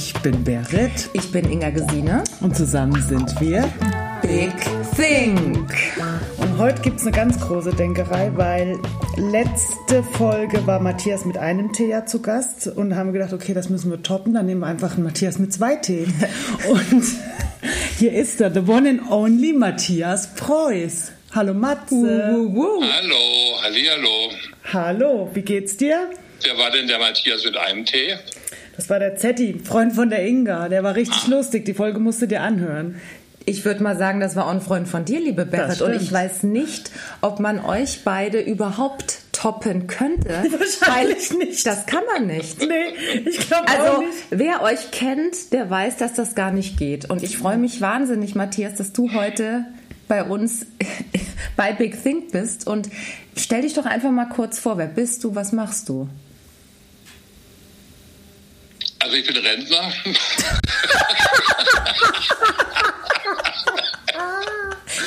Ich 0.00 0.12
bin 0.22 0.44
Berit. 0.44 1.10
Ich 1.12 1.32
bin 1.32 1.50
Inga 1.50 1.70
Gesine. 1.70 2.22
Und 2.40 2.56
zusammen 2.56 3.02
sind 3.02 3.40
wir 3.40 3.62
Big 4.22 4.52
Think. 4.94 5.74
Und 6.36 6.56
heute 6.56 6.80
gibt 6.82 7.00
es 7.00 7.02
eine 7.02 7.10
ganz 7.10 7.40
große 7.40 7.74
Denkerei, 7.74 8.30
weil 8.36 8.78
letzte 9.16 10.04
Folge 10.04 10.64
war 10.68 10.78
Matthias 10.78 11.24
mit 11.24 11.36
einem 11.36 11.72
Tee 11.72 11.88
ja 11.88 12.06
zu 12.06 12.22
Gast 12.22 12.68
und 12.68 12.94
haben 12.94 13.12
gedacht, 13.12 13.32
okay, 13.32 13.54
das 13.54 13.70
müssen 13.70 13.90
wir 13.90 14.00
toppen, 14.00 14.34
dann 14.34 14.46
nehmen 14.46 14.60
wir 14.60 14.68
einfach 14.68 14.94
einen 14.94 15.02
Matthias 15.02 15.40
mit 15.40 15.52
zwei 15.52 15.74
Tee. 15.74 16.06
und 16.68 17.04
hier 17.98 18.12
ist 18.12 18.40
er, 18.40 18.52
the 18.54 18.60
one 18.60 18.88
and 18.88 19.10
only 19.10 19.52
Matthias 19.52 20.32
Preuß. 20.36 21.10
Hallo 21.34 21.54
Matze. 21.54 21.96
Uh, 21.96 22.36
uh, 22.36 22.78
uh. 22.78 22.84
Hallo, 22.84 23.62
hallihallo. 23.62 24.30
Hallo, 24.72 25.30
wie 25.34 25.42
geht's 25.42 25.76
dir? 25.76 26.08
Wer 26.42 26.56
war 26.56 26.70
denn 26.70 26.86
der 26.86 27.00
Matthias 27.00 27.44
mit 27.44 27.56
einem 27.56 27.84
Tee? 27.84 28.16
Das 28.78 28.88
war 28.88 29.00
der 29.00 29.16
Zetti, 29.16 29.60
Freund 29.64 29.92
von 29.92 30.08
der 30.08 30.24
Inga. 30.24 30.68
Der 30.68 30.84
war 30.84 30.94
richtig 30.94 31.26
lustig. 31.28 31.64
Die 31.64 31.74
Folge 31.74 31.98
musst 31.98 32.22
du 32.22 32.26
dir 32.26 32.42
anhören. 32.42 32.94
Ich 33.44 33.64
würde 33.64 33.82
mal 33.82 33.98
sagen, 33.98 34.20
das 34.20 34.36
war 34.36 34.46
auch 34.46 34.52
ein 34.52 34.60
Freund 34.60 34.86
von 34.86 35.04
dir, 35.04 35.18
liebe 35.18 35.46
Berit. 35.46 35.82
Und 35.82 35.94
ich 35.94 36.12
weiß 36.12 36.44
nicht, 36.44 36.92
ob 37.20 37.40
man 37.40 37.64
euch 37.64 38.02
beide 38.04 38.40
überhaupt 38.40 39.18
toppen 39.32 39.88
könnte. 39.88 40.28
Wahrscheinlich 40.58 41.36
nicht. 41.36 41.66
Das 41.66 41.86
kann 41.86 42.04
man 42.12 42.28
nicht. 42.28 42.60
Nee, 42.60 43.24
ich 43.24 43.48
glaube 43.48 43.66
also, 43.66 43.92
auch 43.94 44.00
nicht. 44.00 44.12
wer 44.30 44.62
euch 44.62 44.92
kennt, 44.92 45.52
der 45.52 45.68
weiß, 45.68 45.96
dass 45.96 46.12
das 46.12 46.36
gar 46.36 46.52
nicht 46.52 46.78
geht. 46.78 47.10
Und 47.10 47.24
ich 47.24 47.36
freue 47.36 47.58
mich 47.58 47.80
wahnsinnig, 47.80 48.36
Matthias, 48.36 48.76
dass 48.76 48.92
du 48.92 49.12
heute 49.12 49.64
bei 50.06 50.22
uns 50.22 50.66
bei 51.56 51.72
Big 51.72 52.00
Think 52.00 52.30
bist. 52.30 52.68
Und 52.68 52.88
stell 53.36 53.62
dich 53.62 53.74
doch 53.74 53.86
einfach 53.86 54.12
mal 54.12 54.28
kurz 54.28 54.60
vor, 54.60 54.78
wer 54.78 54.86
bist 54.86 55.24
du, 55.24 55.34
was 55.34 55.50
machst 55.50 55.88
du? 55.88 56.08
Also 59.08 59.16
ich 59.20 59.26
bin 59.26 59.38
Rentner. 59.38 59.90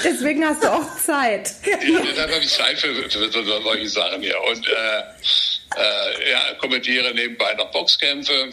Deswegen 0.03 0.43
hast 0.43 0.63
du 0.63 0.73
auch 0.73 0.97
Zeit. 0.97 1.51
Ja, 1.63 1.77
dann 2.15 2.31
habe 2.31 2.43
ich 2.43 2.49
Zeit 2.49 2.79
für, 2.79 2.95
für, 3.11 3.31
für 3.31 3.61
solche 3.61 3.87
Sachen 3.89 4.23
hier. 4.23 4.41
Und 4.41 4.67
äh, 4.67 4.71
äh, 4.71 6.31
ja, 6.31 6.55
kommentiere 6.55 7.13
nebenbei 7.13 7.53
noch 7.53 7.69
Boxkämpfe 7.69 8.49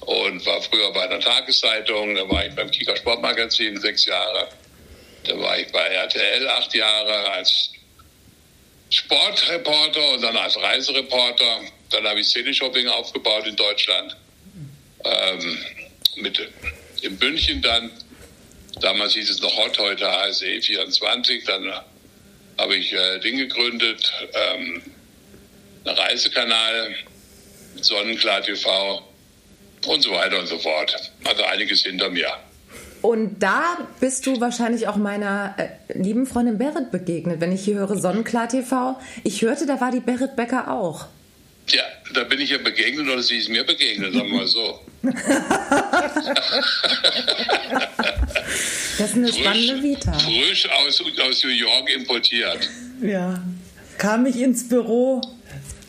und 0.00 0.44
war 0.44 0.60
früher 0.62 0.92
bei 0.92 1.02
einer 1.02 1.20
Tageszeitung. 1.20 2.16
Da 2.16 2.28
war 2.28 2.44
ich 2.44 2.52
beim 2.56 2.68
Kika 2.68 2.96
Sportmagazin 2.96 3.80
sechs 3.80 4.06
Jahre. 4.06 4.48
Da 5.24 5.38
war 5.38 5.56
ich 5.56 5.70
bei 5.70 5.86
RTL 5.86 6.48
acht 6.48 6.74
Jahre 6.74 7.30
als 7.30 7.70
Sportreporter 8.90 10.14
und 10.14 10.22
dann 10.22 10.36
als 10.36 10.56
Reisereporter. 10.56 11.60
Dann 11.90 12.08
habe 12.08 12.18
ich 12.18 12.26
Szene-Shopping 12.26 12.88
aufgebaut 12.88 13.46
in 13.46 13.54
Deutschland 13.54 14.16
ähm, 15.04 15.58
mit 16.16 16.40
in 17.02 17.18
München 17.18 17.62
dann. 17.62 17.90
Damals 18.80 19.14
hieß 19.14 19.30
es 19.30 19.40
noch 19.40 19.56
Hot, 19.56 19.78
heute 19.78 20.10
HSE 20.10 20.60
24. 20.60 21.44
Dann 21.44 21.72
habe 22.58 22.76
ich 22.76 22.92
äh, 22.92 23.18
Ding 23.20 23.36
gegründet, 23.36 24.12
ähm, 24.34 24.82
einen 25.84 25.96
Reisekanal, 25.96 26.94
Sonnenklar 27.80 28.42
TV 28.42 29.02
und 29.86 30.02
so 30.02 30.12
weiter 30.12 30.38
und 30.38 30.46
so 30.46 30.58
fort. 30.58 31.12
Also 31.24 31.42
einiges 31.44 31.82
hinter 31.82 32.10
mir. 32.10 32.28
Und 33.02 33.40
da 33.42 33.88
bist 33.98 34.26
du 34.26 34.40
wahrscheinlich 34.40 34.86
auch 34.86 34.96
meiner 34.96 35.56
äh, 35.58 35.98
lieben 35.98 36.24
Freundin 36.24 36.56
Berit 36.56 36.92
begegnet. 36.92 37.40
Wenn 37.40 37.50
ich 37.50 37.64
hier 37.64 37.74
höre 37.74 37.98
Sonnenklar 37.98 38.48
TV, 38.48 38.96
ich 39.24 39.42
hörte, 39.42 39.66
da 39.66 39.80
war 39.80 39.90
die 39.90 40.00
Berit 40.00 40.36
Becker 40.36 40.70
auch. 40.70 41.06
Ja, 41.68 41.82
da 42.14 42.24
bin 42.24 42.40
ich 42.40 42.50
ihr 42.50 42.62
begegnet 42.62 43.08
oder 43.08 43.22
sie 43.22 43.36
ist 43.36 43.48
mir 43.48 43.64
begegnet, 43.64 44.12
sagen 44.12 44.30
wir 44.30 44.38
mal 44.38 44.46
so. 44.46 44.80
das 48.98 49.10
ist 49.10 49.16
eine 49.16 49.28
frisch, 49.28 49.40
spannende 49.40 49.82
Vita. 49.82 50.12
Frisch 50.12 50.68
aus, 50.70 51.02
aus 51.20 51.44
New 51.44 51.50
York 51.50 51.90
importiert. 51.94 52.68
Ja. 53.00 53.42
Kam 53.98 54.26
ich 54.26 54.36
ins 54.36 54.68
Büro 54.68 55.20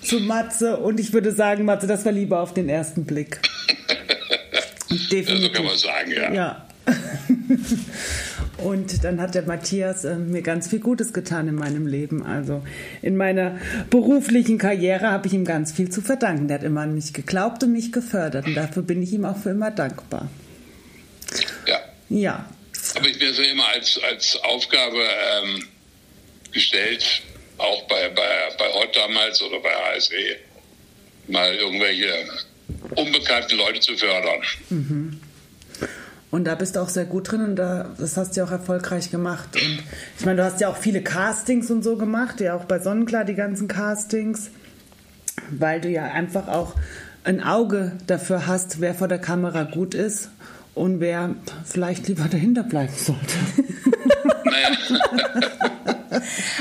zu 0.01 0.19
Matze 0.19 0.77
und 0.77 0.99
ich 0.99 1.13
würde 1.13 1.31
sagen, 1.31 1.65
Matze, 1.65 1.87
das 1.87 2.05
war 2.05 2.11
lieber 2.11 2.39
auf 2.41 2.53
den 2.53 2.69
ersten 2.69 3.05
Blick. 3.05 3.39
Definitiv. 4.89 5.29
Ja, 5.33 5.37
so 5.41 5.49
kann 5.49 5.65
man 5.65 5.77
sagen, 5.77 6.11
ja. 6.11 6.33
Ja. 6.33 6.67
Und 8.63 9.03
dann 9.03 9.19
hat 9.21 9.35
der 9.35 9.43
Matthias 9.43 10.05
äh, 10.05 10.15
mir 10.15 10.41
ganz 10.41 10.67
viel 10.67 10.79
Gutes 10.79 11.13
getan 11.13 11.47
in 11.47 11.55
meinem 11.55 11.87
Leben. 11.87 12.25
Also 12.25 12.63
in 13.01 13.17
meiner 13.17 13.59
beruflichen 13.89 14.57
Karriere 14.57 15.11
habe 15.11 15.27
ich 15.27 15.33
ihm 15.33 15.45
ganz 15.45 15.71
viel 15.71 15.89
zu 15.89 16.01
verdanken. 16.01 16.47
Der 16.47 16.59
hat 16.59 16.63
immer 16.63 16.81
an 16.81 16.93
mich 16.93 17.13
geglaubt 17.13 17.63
und 17.63 17.73
mich 17.73 17.91
gefördert. 17.91 18.45
Und 18.45 18.55
dafür 18.55 18.83
bin 18.83 19.01
ich 19.03 19.11
ihm 19.13 19.25
auch 19.25 19.37
für 19.37 19.49
immer 19.49 19.71
dankbar. 19.71 20.29
Ja. 21.67 21.79
Ja. 22.09 22.49
Aber 22.95 23.07
ich 23.07 23.19
mir 23.19 23.33
so 23.33 23.41
immer 23.41 23.67
als, 23.67 23.99
als 24.09 24.37
Aufgabe 24.43 24.97
ähm, 24.97 25.65
gestellt, 26.51 27.23
auch 27.57 27.83
bei, 27.87 28.09
bei, 28.09 28.27
bei 28.57 28.73
Hot 28.73 28.95
damals 28.95 29.41
oder 29.41 29.59
bei 29.59 29.69
HSE, 29.69 30.37
mal 31.27 31.53
irgendwelche 31.55 32.11
unbekannten 32.95 33.57
Leute 33.57 33.79
zu 33.79 33.97
fördern. 33.97 34.41
Mhm. 34.69 35.12
Und 36.33 36.45
da 36.45 36.55
bist 36.55 36.75
du 36.75 36.79
auch 36.79 36.89
sehr 36.89 37.05
gut 37.05 37.31
drin 37.31 37.41
und 37.41 37.57
da, 37.57 37.91
das 37.99 38.17
hast 38.17 38.31
du 38.31 38.39
ja 38.39 38.47
auch 38.47 38.51
erfolgreich 38.51 39.11
gemacht. 39.11 39.49
Und 39.53 39.83
ich 40.17 40.25
meine, 40.25 40.37
du 40.37 40.43
hast 40.43 40.59
ja 40.61 40.67
auch 40.67 40.77
viele 40.77 41.03
Castings 41.03 41.69
und 41.69 41.83
so 41.83 41.95
gemacht, 41.95 42.41
ja 42.41 42.55
auch 42.55 42.65
bei 42.65 42.79
Sonnenklar 42.79 43.23
die 43.23 43.35
ganzen 43.35 43.67
Castings, 43.67 44.49
weil 45.51 45.79
du 45.79 45.89
ja 45.89 46.05
einfach 46.05 46.47
auch 46.47 46.73
ein 47.23 47.43
Auge 47.43 47.91
dafür 48.07 48.47
hast, 48.47 48.81
wer 48.81 48.95
vor 48.95 49.07
der 49.07 49.19
Kamera 49.19 49.61
gut 49.61 49.93
ist 49.93 50.31
und 50.73 51.01
wer 51.01 51.35
vielleicht 51.65 52.07
lieber 52.07 52.27
dahinter 52.27 52.63
bleiben 52.63 52.93
sollte. 52.97 53.21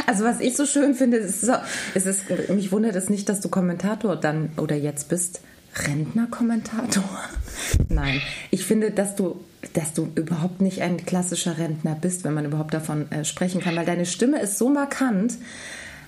Also 0.06 0.24
was 0.24 0.40
ich 0.40 0.56
so 0.56 0.66
schön 0.66 0.94
finde, 0.94 1.18
ist, 1.18 1.42
so, 1.42 1.52
ist 1.94 2.06
es, 2.06 2.22
mich 2.48 2.72
wundert 2.72 2.96
es 2.96 3.08
nicht, 3.08 3.28
dass 3.28 3.40
du 3.40 3.48
Kommentator 3.48 4.16
dann 4.16 4.50
oder 4.56 4.76
jetzt 4.76 5.08
bist. 5.08 5.40
Rentnerkommentator? 5.74 7.04
Nein, 7.88 8.20
ich 8.50 8.64
finde, 8.64 8.90
dass 8.90 9.16
du 9.16 9.44
dass 9.74 9.94
du 9.94 10.10
überhaupt 10.16 10.60
nicht 10.60 10.82
ein 10.82 11.06
klassischer 11.06 11.56
Rentner 11.56 11.94
bist, 11.94 12.24
wenn 12.24 12.34
man 12.34 12.44
überhaupt 12.44 12.74
davon 12.74 13.10
äh, 13.12 13.24
sprechen 13.24 13.60
kann, 13.60 13.76
weil 13.76 13.86
deine 13.86 14.06
Stimme 14.06 14.40
ist 14.40 14.58
so 14.58 14.68
markant. 14.68 15.34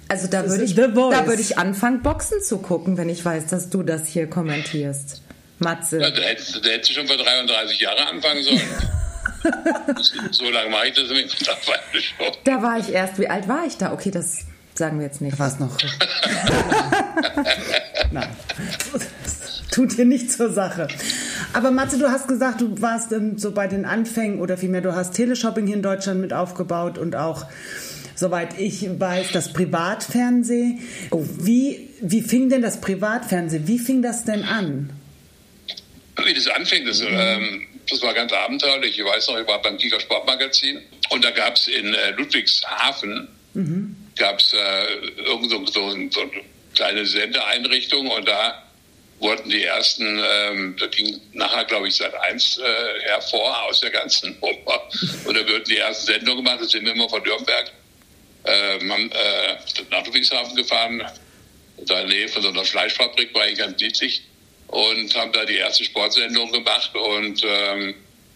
Also 0.08 0.26
da 0.26 0.48
würde 0.48 0.64
ich, 0.64 0.74
da 0.74 1.26
würde 1.26 1.40
ich 1.40 1.56
anfangen, 1.56 2.02
Boxen 2.02 2.42
zu 2.42 2.58
gucken, 2.58 2.98
wenn 2.98 3.08
ich 3.08 3.24
weiß, 3.24 3.46
dass 3.46 3.70
du 3.70 3.82
das 3.82 4.06
hier 4.06 4.28
kommentierst. 4.28 5.22
Matze. 5.60 6.00
Ja, 6.00 6.10
da 6.10 6.20
hättest, 6.22 6.56
da 6.64 6.68
hättest 6.68 6.90
du 6.90 6.94
schon 6.94 7.06
vor 7.06 7.16
33 7.16 7.80
Jahren 7.80 8.08
anfangen 8.08 8.42
sollen. 8.42 8.60
so 10.32 10.50
lange 10.50 10.70
mache 10.70 10.88
ich 10.88 10.94
das 10.94 11.08
mittlerweile 11.08 12.02
schon. 12.02 12.26
Da 12.44 12.62
war 12.62 12.78
ich 12.78 12.90
erst, 12.92 13.18
wie 13.18 13.28
alt 13.28 13.48
war 13.48 13.64
ich 13.66 13.76
da? 13.76 13.92
Okay, 13.92 14.10
das 14.10 14.40
sagen 14.74 14.98
wir 14.98 15.06
jetzt 15.06 15.20
nicht. 15.20 15.38
Was 15.38 15.58
noch? 15.58 15.76
Nein. 18.10 18.28
Tut 19.74 19.98
dir 19.98 20.04
nicht 20.04 20.30
zur 20.30 20.52
Sache. 20.52 20.86
Aber 21.52 21.72
Matze, 21.72 21.98
du 21.98 22.08
hast 22.08 22.28
gesagt, 22.28 22.60
du 22.60 22.80
warst 22.80 23.10
ähm, 23.10 23.38
so 23.38 23.50
bei 23.50 23.66
den 23.66 23.84
Anfängen 23.84 24.40
oder 24.40 24.56
vielmehr, 24.56 24.82
du 24.82 24.94
hast 24.94 25.14
Teleshopping 25.14 25.66
hier 25.66 25.74
in 25.74 25.82
Deutschland 25.82 26.20
mit 26.20 26.32
aufgebaut 26.32 26.96
und 26.96 27.16
auch, 27.16 27.46
soweit 28.14 28.56
ich 28.56 28.86
weiß, 29.00 29.32
das 29.32 29.52
Privatfernsehen. 29.52 30.78
Oh. 31.10 31.24
Wie, 31.40 31.90
wie 32.00 32.22
fing 32.22 32.50
denn 32.50 32.62
das 32.62 32.80
Privatfernsehen, 32.80 33.66
wie 33.66 33.80
fing 33.80 34.00
das 34.00 34.24
denn 34.24 34.44
an? 34.44 34.90
Wie 36.24 36.34
das 36.34 36.46
anfing, 36.46 36.84
das, 36.86 37.00
ähm, 37.00 37.66
das 37.90 38.00
war 38.00 38.14
ganz 38.14 38.32
abenteuerlich. 38.32 38.96
Ich 38.96 39.04
weiß 39.04 39.26
noch, 39.26 39.40
ich 39.40 39.48
war 39.48 39.60
beim 39.60 39.76
Giga 39.76 39.98
Sportmagazin 39.98 40.78
und 41.10 41.24
da 41.24 41.32
gab 41.32 41.56
es 41.56 41.66
in 41.66 41.92
äh, 41.94 42.12
Ludwigshafen 42.12 43.26
mhm. 43.54 43.96
gab 44.16 44.38
es 44.38 44.52
äh, 44.52 45.24
irgend 45.24 45.50
so, 45.50 45.66
so, 45.66 45.90
so 46.10 46.20
eine 46.20 46.30
kleine 46.76 47.04
Sendeeinrichtung 47.04 48.06
und 48.06 48.28
da 48.28 48.62
wurden 49.20 49.48
die 49.48 49.64
ersten, 49.64 50.20
ähm, 50.22 50.76
da 50.78 50.86
ging 50.86 51.20
nachher, 51.32 51.64
glaube 51.64 51.88
ich, 51.88 51.96
seit 51.96 52.14
eins 52.14 52.58
äh, 52.58 53.00
hervor 53.02 53.62
aus 53.64 53.80
der 53.80 53.90
ganzen 53.90 54.38
Nummer. 54.40 54.82
Und 55.24 55.36
da 55.36 55.46
würden 55.46 55.64
die 55.64 55.78
ersten 55.78 56.06
Sendungen 56.06 56.44
gemacht, 56.44 56.60
da 56.60 56.66
sind 56.66 56.84
wir 56.84 56.92
immer 56.92 57.08
von 57.08 57.22
Nürnberg 57.22 57.72
äh, 58.44 58.78
man, 58.84 59.10
äh, 59.10 59.56
nach 59.90 60.04
Ludwigshafen 60.04 60.54
gefahren, 60.54 61.02
da 61.78 62.00
in 62.00 62.08
der 62.08 62.16
Nähe 62.16 62.28
von 62.28 62.42
so 62.42 62.48
einer 62.48 62.64
Fleischfabrik, 62.64 63.34
war 63.34 63.48
ich 63.48 63.58
ganz 63.58 63.80
niedlich, 63.80 64.22
und 64.68 65.14
haben 65.14 65.32
da 65.32 65.44
die 65.44 65.56
erste 65.56 65.84
Sportsendung 65.84 66.52
gemacht 66.52 66.94
und 66.94 67.42
ähm, 67.44 67.94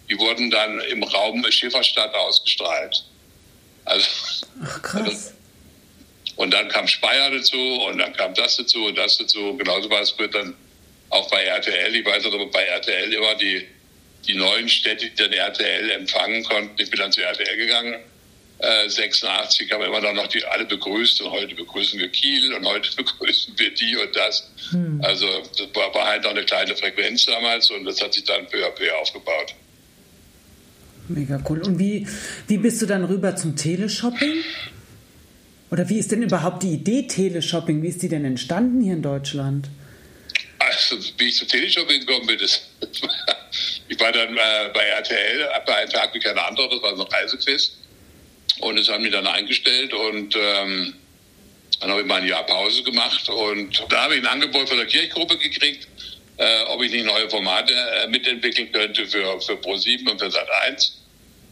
die 0.08 0.18
wurden 0.18 0.50
dann 0.50 0.80
im 0.80 1.02
Raum 1.02 1.44
Schifferstadt 1.50 2.14
ausgestrahlt. 2.14 3.04
Also, 3.84 4.06
Ach, 4.64 4.82
krass. 4.82 5.02
Also, 5.02 5.32
und 6.36 6.52
dann 6.52 6.68
kam 6.68 6.86
Speyer 6.86 7.30
dazu 7.30 7.58
und 7.58 7.98
dann 7.98 8.12
kam 8.14 8.34
das 8.34 8.56
dazu 8.56 8.86
und 8.86 8.96
das 8.96 9.18
dazu. 9.18 9.56
Genauso 9.56 9.90
war 9.90 10.00
es 10.00 10.16
wird 10.18 10.34
dann 10.34 10.54
auch 11.18 11.30
bei 11.30 11.44
RTL, 11.44 11.94
ich 11.94 12.04
weiß 12.04 12.26
aber 12.26 12.46
bei 12.46 12.64
RTL 12.64 13.12
immer 13.12 13.34
die, 13.34 13.66
die 14.26 14.34
neuen 14.34 14.68
Städte, 14.68 15.06
die 15.10 15.14
dann 15.14 15.32
RTL 15.32 15.90
empfangen 15.90 16.42
konnten. 16.44 16.80
Ich 16.80 16.90
bin 16.90 17.00
dann 17.00 17.12
zu 17.12 17.22
RTL 17.22 17.56
gegangen 17.56 17.96
äh, 18.58 18.88
86 18.88 19.70
haben 19.70 19.80
wir 19.80 19.86
immer 19.86 20.12
noch 20.12 20.26
die 20.26 20.44
alle 20.44 20.64
begrüßt 20.64 21.22
und 21.22 21.30
heute 21.30 21.54
begrüßen 21.54 21.98
wir 21.98 22.08
Kiel 22.08 22.54
und 22.54 22.66
heute 22.66 22.88
begrüßen 22.96 23.54
wir 23.56 23.72
die 23.74 23.96
und 23.96 24.14
das. 24.14 24.50
Hm. 24.70 25.00
Also 25.02 25.26
das 25.56 25.68
war, 25.74 25.94
war, 25.94 26.06
halt 26.06 26.24
noch 26.24 26.30
eine 26.30 26.44
kleine 26.44 26.74
Frequenz 26.76 27.24
damals 27.26 27.70
und 27.70 27.84
das 27.84 28.00
hat 28.02 28.14
sich 28.14 28.24
dann 28.24 28.46
peu 28.48 28.64
à 28.66 28.70
peu 28.70 28.90
aufgebaut. 29.00 29.54
Mega 31.08 31.42
cool. 31.48 31.62
Und 31.62 31.78
wie, 31.78 32.06
wie 32.48 32.58
bist 32.58 32.82
du 32.82 32.86
dann 32.86 33.04
rüber 33.04 33.34
zum 33.34 33.56
Teleshopping? 33.56 34.44
Oder 35.70 35.88
wie 35.88 35.98
ist 35.98 36.12
denn 36.12 36.22
überhaupt 36.22 36.62
die 36.62 36.72
Idee 36.72 37.06
Teleshopping? 37.06 37.82
Wie 37.82 37.88
ist 37.88 38.02
die 38.02 38.08
denn 38.08 38.24
entstanden 38.24 38.82
hier 38.82 38.94
in 38.94 39.02
Deutschland? 39.02 39.68
Also, 40.58 40.98
wie 41.18 41.28
ich 41.28 41.36
zum 41.36 41.48
Teleshopping 41.48 42.00
gekommen 42.00 42.26
bin, 42.26 42.40
ist, 42.40 42.68
ich 43.88 44.00
war 44.00 44.12
dann 44.12 44.36
äh, 44.36 44.70
bei 44.74 44.84
RTL, 44.84 45.48
bei 45.66 45.76
einem 45.76 45.90
Tag 45.90 46.12
wie 46.14 46.18
kein 46.18 46.38
anderer, 46.38 46.68
das 46.68 46.82
war 46.82 46.96
so 46.96 47.06
ein 47.06 47.12
Reisequiz. 47.12 47.72
Und 48.60 48.76
das 48.76 48.88
haben 48.88 49.04
die 49.04 49.10
dann 49.10 49.26
eingestellt 49.26 49.92
und 49.94 50.34
ähm, 50.36 50.94
dann 51.80 51.90
habe 51.90 52.00
ich 52.00 52.06
mal 52.06 52.20
ein 52.20 52.26
Jahr 52.26 52.44
Pause 52.44 52.82
gemacht 52.82 53.28
und 53.28 53.84
da 53.88 54.04
habe 54.04 54.16
ich 54.16 54.20
ein 54.20 54.26
Angebot 54.26 54.68
von 54.68 54.78
der 54.78 54.86
Kirchgruppe 54.86 55.38
gekriegt, 55.38 55.86
äh, 56.38 56.62
ob 56.64 56.82
ich 56.82 56.90
nicht 56.90 57.04
neue 57.04 57.30
Formate 57.30 57.72
äh, 57.72 58.08
mitentwickeln 58.08 58.72
könnte 58.72 59.06
für, 59.06 59.40
für 59.40 59.54
Pro7 59.54 60.10
und 60.10 60.18
für 60.18 60.26
Sat1. 60.26 60.92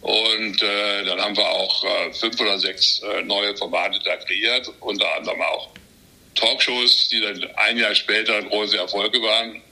Und 0.03 0.63
äh, 0.63 1.05
dann 1.05 1.21
haben 1.21 1.37
wir 1.37 1.49
auch 1.49 1.85
äh, 1.85 2.13
fünf 2.13 2.41
oder 2.41 2.59
sechs 2.59 3.01
äh, 3.03 3.23
neue 3.23 3.57
Formate 3.57 3.99
da 4.05 4.17
kreiert, 4.17 4.71
unter 4.81 5.15
anderem 5.17 5.41
auch 5.43 5.71
Talkshows, 6.37 7.09
die 7.09 7.21
dann 7.21 7.45
ein 7.57 7.79
Jahr 7.79 7.95
später 7.95 8.41
große 8.43 8.77
Erfolge 8.77 9.21
waren. 9.21 9.63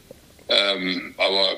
Ähm, 0.49 1.15
aber 1.17 1.57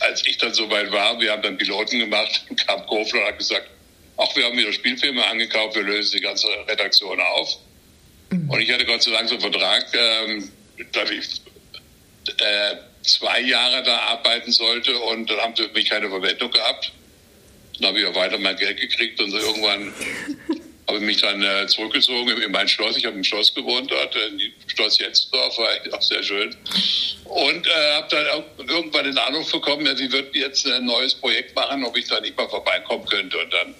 als 0.00 0.26
ich 0.26 0.36
dann 0.38 0.52
soweit 0.52 0.92
war, 0.92 1.18
wir 1.20 1.32
haben 1.32 1.42
dann 1.42 1.56
Piloten 1.56 1.98
gemacht, 1.98 2.44
kam 2.66 2.86
Kofler 2.86 3.22
und 3.22 3.28
hat 3.28 3.38
gesagt, 3.38 3.70
ach, 4.16 4.36
wir 4.36 4.44
haben 4.44 4.58
wieder 4.58 4.72
Spielfilme 4.72 5.24
angekauft, 5.26 5.76
wir 5.76 5.82
lösen 5.82 6.16
die 6.16 6.22
ganze 6.22 6.48
Redaktion 6.68 7.20
auf. 7.20 7.56
Mhm. 8.30 8.50
Und 8.50 8.60
ich 8.60 8.70
hatte 8.70 8.84
Gott 8.84 9.02
sei 9.02 9.12
Dank 9.12 9.28
so 9.28 9.34
einen 9.34 9.52
Vertrag, 9.52 9.86
ähm, 9.94 10.52
dass 10.92 11.10
ich 11.10 11.40
äh, 12.38 12.76
zwei 13.02 13.40
Jahre 13.40 13.82
da 13.82 13.98
arbeiten 13.98 14.52
sollte 14.52 14.98
und 14.98 15.30
dann 15.30 15.38
haben 15.38 15.56
sie 15.56 15.64
für 15.64 15.72
mich 15.72 15.88
keine 15.88 16.08
Verwendung 16.08 16.50
gehabt. 16.50 16.92
Dann 17.78 17.88
habe 17.88 18.00
ich 18.00 18.06
auch 18.06 18.14
weiter 18.14 18.38
mein 18.38 18.56
Geld 18.56 18.80
gekriegt 18.80 19.20
und 19.20 19.30
so 19.30 19.38
irgendwann 19.38 19.92
habe 20.88 20.98
ich 20.98 21.04
mich 21.04 21.20
dann 21.20 21.42
äh, 21.42 21.66
zurückgezogen 21.66 22.40
in 22.40 22.52
mein 22.52 22.68
Schloss. 22.68 22.96
Ich 22.96 23.04
habe 23.04 23.16
im 23.16 23.24
Schloss 23.24 23.52
gewohnt 23.54 23.90
dort, 23.90 24.14
in 24.14 24.40
Schloss 24.68 24.98
Jensdorf, 24.98 25.58
war 25.58 25.68
auch 25.92 26.02
sehr 26.02 26.22
schön. 26.22 26.54
Und 27.24 27.66
äh, 27.66 27.92
habe 27.94 28.08
dann 28.10 28.26
auch 28.28 28.44
irgendwann 28.58 29.04
den 29.04 29.18
Anruf 29.18 29.50
bekommen, 29.50 29.86
ja, 29.86 29.96
sie 29.96 30.10
würden 30.12 30.30
jetzt 30.32 30.66
ein 30.66 30.84
neues 30.84 31.14
Projekt 31.14 31.56
machen, 31.56 31.84
ob 31.84 31.96
ich 31.96 32.06
da 32.06 32.20
nicht 32.20 32.36
mal 32.36 32.48
vorbeikommen 32.48 33.04
könnte. 33.06 33.36
Und 33.38 33.52
dann 33.52 33.74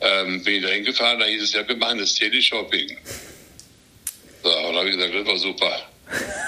ähm, 0.00 0.42
bin 0.42 0.54
ich 0.56 0.62
da 0.62 0.68
hingefahren, 0.68 1.20
da 1.20 1.26
hieß 1.26 1.42
es, 1.42 1.52
ja, 1.52 1.66
wir 1.68 1.76
machen 1.76 1.98
das 1.98 2.14
Teleshopping. 2.14 2.96
So, 4.42 4.48
und 4.48 4.72
da 4.72 4.78
habe 4.78 4.88
ich 4.88 4.96
gesagt, 4.96 5.14
das 5.14 5.26
war 5.26 5.36
super. 5.36 5.90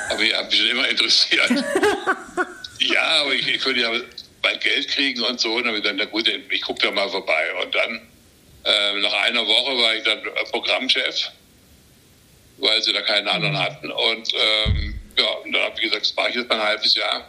Aber 0.09 0.23
ich 0.23 0.35
habe 0.35 0.47
mich 0.47 0.59
schon 0.59 0.69
immer 0.71 0.89
interessiert. 0.89 1.51
ja, 2.81 3.03
aber 3.21 3.35
ich, 3.35 3.47
ich 3.47 3.65
würde 3.65 3.81
ja 3.81 3.93
mein 4.43 4.59
Geld 4.59 4.89
kriegen 4.89 5.23
und 5.23 5.39
so. 5.41 5.53
Und 5.55 5.65
dann 5.65 5.69
habe 5.69 5.79
ich 5.79 5.83
gesagt, 5.83 5.99
na 5.99 6.07
gut, 6.07 6.29
ich 6.29 6.63
gucke 6.63 6.83
da 6.83 6.91
mal 6.91 7.09
vorbei. 7.09 7.53
Und 7.63 7.75
dann, 7.75 8.01
äh, 8.65 9.01
nach 9.01 9.13
einer 9.25 9.47
Woche 9.47 9.83
war 9.83 9.95
ich 9.95 10.05
dann 10.05 10.21
Programmchef, 10.51 11.31
weil 12.59 12.83
sie 12.83 12.93
da 12.93 13.03
keinen 13.03 13.29
anderen 13.29 13.59
hatten. 13.59 13.91
Und 13.91 14.29
ähm, 14.35 15.01
ja, 15.19 15.31
und 15.45 15.53
dann 15.53 15.63
habe 15.63 15.75
ich 15.77 15.83
gesagt, 15.83 16.03
das 16.03 16.17
mache 16.17 16.31
ich 16.31 16.35
jetzt 16.37 16.49
mal 16.49 16.61
ein 16.61 16.67
halbes 16.67 16.95
Jahr. 16.95 17.29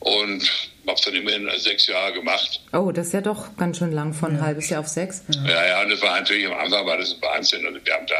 Und 0.00 0.50
habe 0.86 0.98
es 0.98 1.04
dann 1.04 1.14
immerhin 1.14 1.48
sechs 1.58 1.86
Jahre 1.86 2.12
gemacht. 2.12 2.60
Oh, 2.72 2.90
das 2.90 3.08
ist 3.08 3.12
ja 3.12 3.20
doch 3.20 3.56
ganz 3.56 3.78
schön 3.78 3.92
lang, 3.92 4.12
von 4.12 4.32
ja. 4.32 4.38
ein 4.38 4.46
halbes 4.46 4.68
Jahr 4.68 4.80
auf 4.80 4.88
sechs. 4.88 5.22
Ja, 5.46 5.66
ja, 5.66 5.82
und 5.82 5.90
das 5.90 6.02
war 6.02 6.18
natürlich 6.18 6.46
am 6.46 6.54
Anfang 6.54 6.86
war 6.86 6.98
das 6.98 7.14
ein 7.14 7.22
Wahnsinn. 7.22 7.64
Also 7.64 7.78
wir 7.84 7.94
haben 7.94 8.06
da 8.06 8.16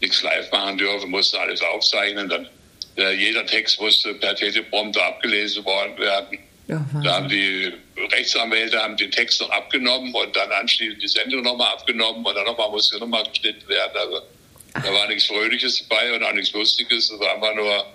nichts 0.00 0.22
live 0.22 0.50
machen 0.50 0.78
dürfen, 0.78 1.10
mussten 1.10 1.36
alles 1.36 1.60
aufzeichnen. 1.60 2.28
Dann 2.28 2.48
äh, 2.96 3.12
jeder 3.12 3.44
Text 3.44 3.80
musste 3.80 4.14
per 4.14 4.34
Teleprompter 4.34 5.04
abgelesen 5.04 5.64
worden 5.64 5.98
werden. 5.98 6.38
Ja, 6.66 6.84
da 7.02 7.16
haben 7.16 7.28
die 7.28 7.72
Rechtsanwälte 8.12 8.82
haben 8.82 8.96
den 8.96 9.10
Text 9.10 9.40
noch 9.40 9.50
abgenommen 9.50 10.14
und 10.14 10.34
dann 10.34 10.50
anschließend 10.52 11.02
die 11.02 11.08
Sendung 11.08 11.42
nochmal 11.42 11.72
abgenommen 11.72 12.24
und 12.24 12.34
dann 12.34 12.44
nochmal 12.44 12.70
musste 12.70 12.98
nochmal 12.98 13.24
geschnitten 13.28 13.68
werden. 13.68 13.96
Also 13.96 14.20
Ach. 14.74 14.82
da 14.82 14.92
war 14.92 15.08
nichts 15.08 15.26
Fröhliches 15.26 15.86
dabei 15.88 16.14
und 16.14 16.22
auch 16.22 16.32
nichts 16.32 16.52
Lustiges. 16.52 17.10
Es 17.10 17.20
war 17.20 17.34
einfach 17.34 17.54
nur 17.54 17.86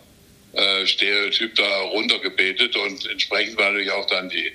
äh, 0.54 0.86
Stereotyp 0.86 1.56
da 1.56 1.82
runtergebetet 1.82 2.76
und 2.76 3.06
entsprechend 3.08 3.58
war 3.58 3.66
natürlich 3.72 3.92
auch 3.92 4.06
dann 4.08 4.30
die 4.30 4.52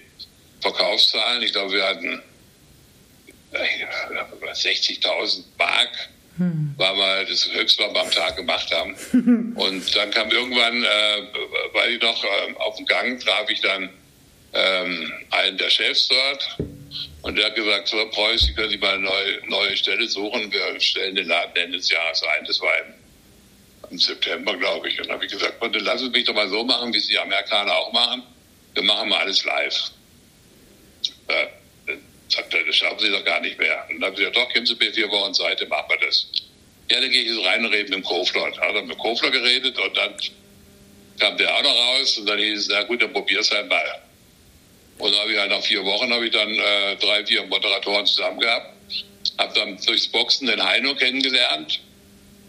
Verkaufszahlen. 0.61 1.43
Ich 1.43 1.53
glaube, 1.53 1.73
wir 1.73 1.85
hatten 1.85 2.23
äh, 3.53 4.53
60.000 4.53 5.45
Mark 5.59 5.91
hm. 6.39 6.75
war 6.77 6.95
mal 6.95 7.27
das 7.27 7.49
Höchste, 7.53 7.83
was 7.83 7.95
wir 7.95 8.01
am 8.01 8.11
Tag 8.11 8.37
gemacht 8.37 8.73
haben. 8.73 8.95
und 9.57 9.97
dann 9.97 10.11
kam 10.11 10.31
irgendwann, 10.31 10.85
äh, 10.85 11.23
weil 11.73 11.93
ich 11.93 12.03
noch 12.03 12.23
äh, 12.23 12.55
auf 12.59 12.77
dem 12.77 12.87
Gang 12.87 13.21
traf 13.21 13.49
ich 13.49 13.61
dann 13.61 13.91
ähm, 14.53 15.13
einen 15.31 15.59
der 15.59 15.71
Chefs 15.71 16.09
dort. 16.09 16.59
Und 17.23 17.37
der 17.37 17.47
hat 17.47 17.55
gesagt, 17.55 17.89
so 17.89 18.09
Preuß, 18.11 18.41
Sie 18.41 18.55
können 18.55 18.71
sich 18.71 18.81
mal 18.81 18.95
eine 18.95 19.03
neue, 19.03 19.49
neue 19.49 19.77
Stelle 19.77 20.09
suchen. 20.09 20.51
Wir 20.53 20.81
stellen 20.81 21.15
den 21.17 21.27
Laden 21.27 21.57
Ende 21.57 21.77
des 21.79 21.91
Jahres 21.91 22.23
ein. 22.23 22.45
Das 22.47 22.61
war 22.61 22.73
im, 23.91 23.99
September, 23.99 24.57
glaube 24.57 24.89
ich. 24.89 24.99
Und 24.99 25.07
dann 25.07 25.15
habe 25.15 25.25
ich 25.25 25.33
gesagt, 25.33 25.63
dann 25.63 25.73
lassen 25.73 26.05
Sie 26.05 26.11
mich 26.11 26.25
doch 26.25 26.35
mal 26.35 26.49
so 26.49 26.63
machen, 26.63 26.93
wie 26.93 27.01
Sie 27.01 27.13
die 27.13 27.19
Amerikaner 27.19 27.75
auch 27.75 27.93
machen. 27.93 28.23
Wir 28.75 28.83
machen 28.83 29.09
mal 29.09 29.21
alles 29.21 29.45
live. 29.45 29.91
Äh, 31.29 31.47
sagt 32.29 32.53
er, 32.53 32.65
das 32.65 32.77
schaffen 32.77 32.99
Sie 32.99 33.11
doch 33.11 33.25
gar 33.25 33.41
nicht 33.41 33.59
mehr. 33.59 33.87
Und 33.89 34.01
dann 34.01 34.11
habe 34.11 34.15
ich 34.15 34.29
gesagt, 34.29 34.37
doch, 34.37 34.53
geben 34.53 34.67
Sie 34.67 34.75
mir 34.75 34.93
vier 34.93 35.11
Wochen 35.11 35.33
Zeit, 35.33 35.61
dann 35.61 35.69
machen 35.69 35.87
wir 35.89 36.07
das. 36.07 36.27
Ja, 36.91 37.01
dann 37.01 37.11
gehe 37.11 37.23
ich 37.23 37.33
so 37.33 37.43
rein 37.43 37.65
und 37.65 37.73
rede 37.73 37.85
mit 37.85 37.95
dem 37.95 38.03
Kofler. 38.03 38.51
Dann 38.51 38.61
hat 38.61 38.75
er 38.75 38.83
mit 38.83 38.93
dem 38.93 38.99
Kofler 38.99 39.31
geredet 39.31 39.79
und 39.79 39.97
dann 39.97 40.15
kam 41.19 41.37
der 41.37 41.55
auch 41.55 41.63
noch 41.63 41.75
raus 41.75 42.19
und 42.19 42.27
dann 42.27 42.39
hieß 42.39 42.61
es, 42.61 42.69
na 42.69 42.83
gut, 42.85 43.03
dann 43.03 43.13
probier's 43.13 43.51
halt 43.51 43.69
mal. 43.69 44.03
Und 44.99 45.13
dann 45.13 45.21
habe 45.21 45.33
ich 45.33 45.39
halt 45.39 45.51
nach 45.51 45.63
vier 45.63 45.85
Wochen 45.85 46.13
habe 46.13 46.27
ich 46.27 46.33
dann 46.33 46.51
äh, 46.51 46.97
drei, 46.97 47.25
vier 47.25 47.47
Moderatoren 47.47 48.05
zusammen 48.07 48.41
gehabt. 48.41 48.75
Habe 49.39 49.55
dann 49.55 49.79
durchs 49.87 50.09
Boxen 50.09 50.49
den 50.49 50.63
Heino 50.63 50.95
kennengelernt. 50.95 51.81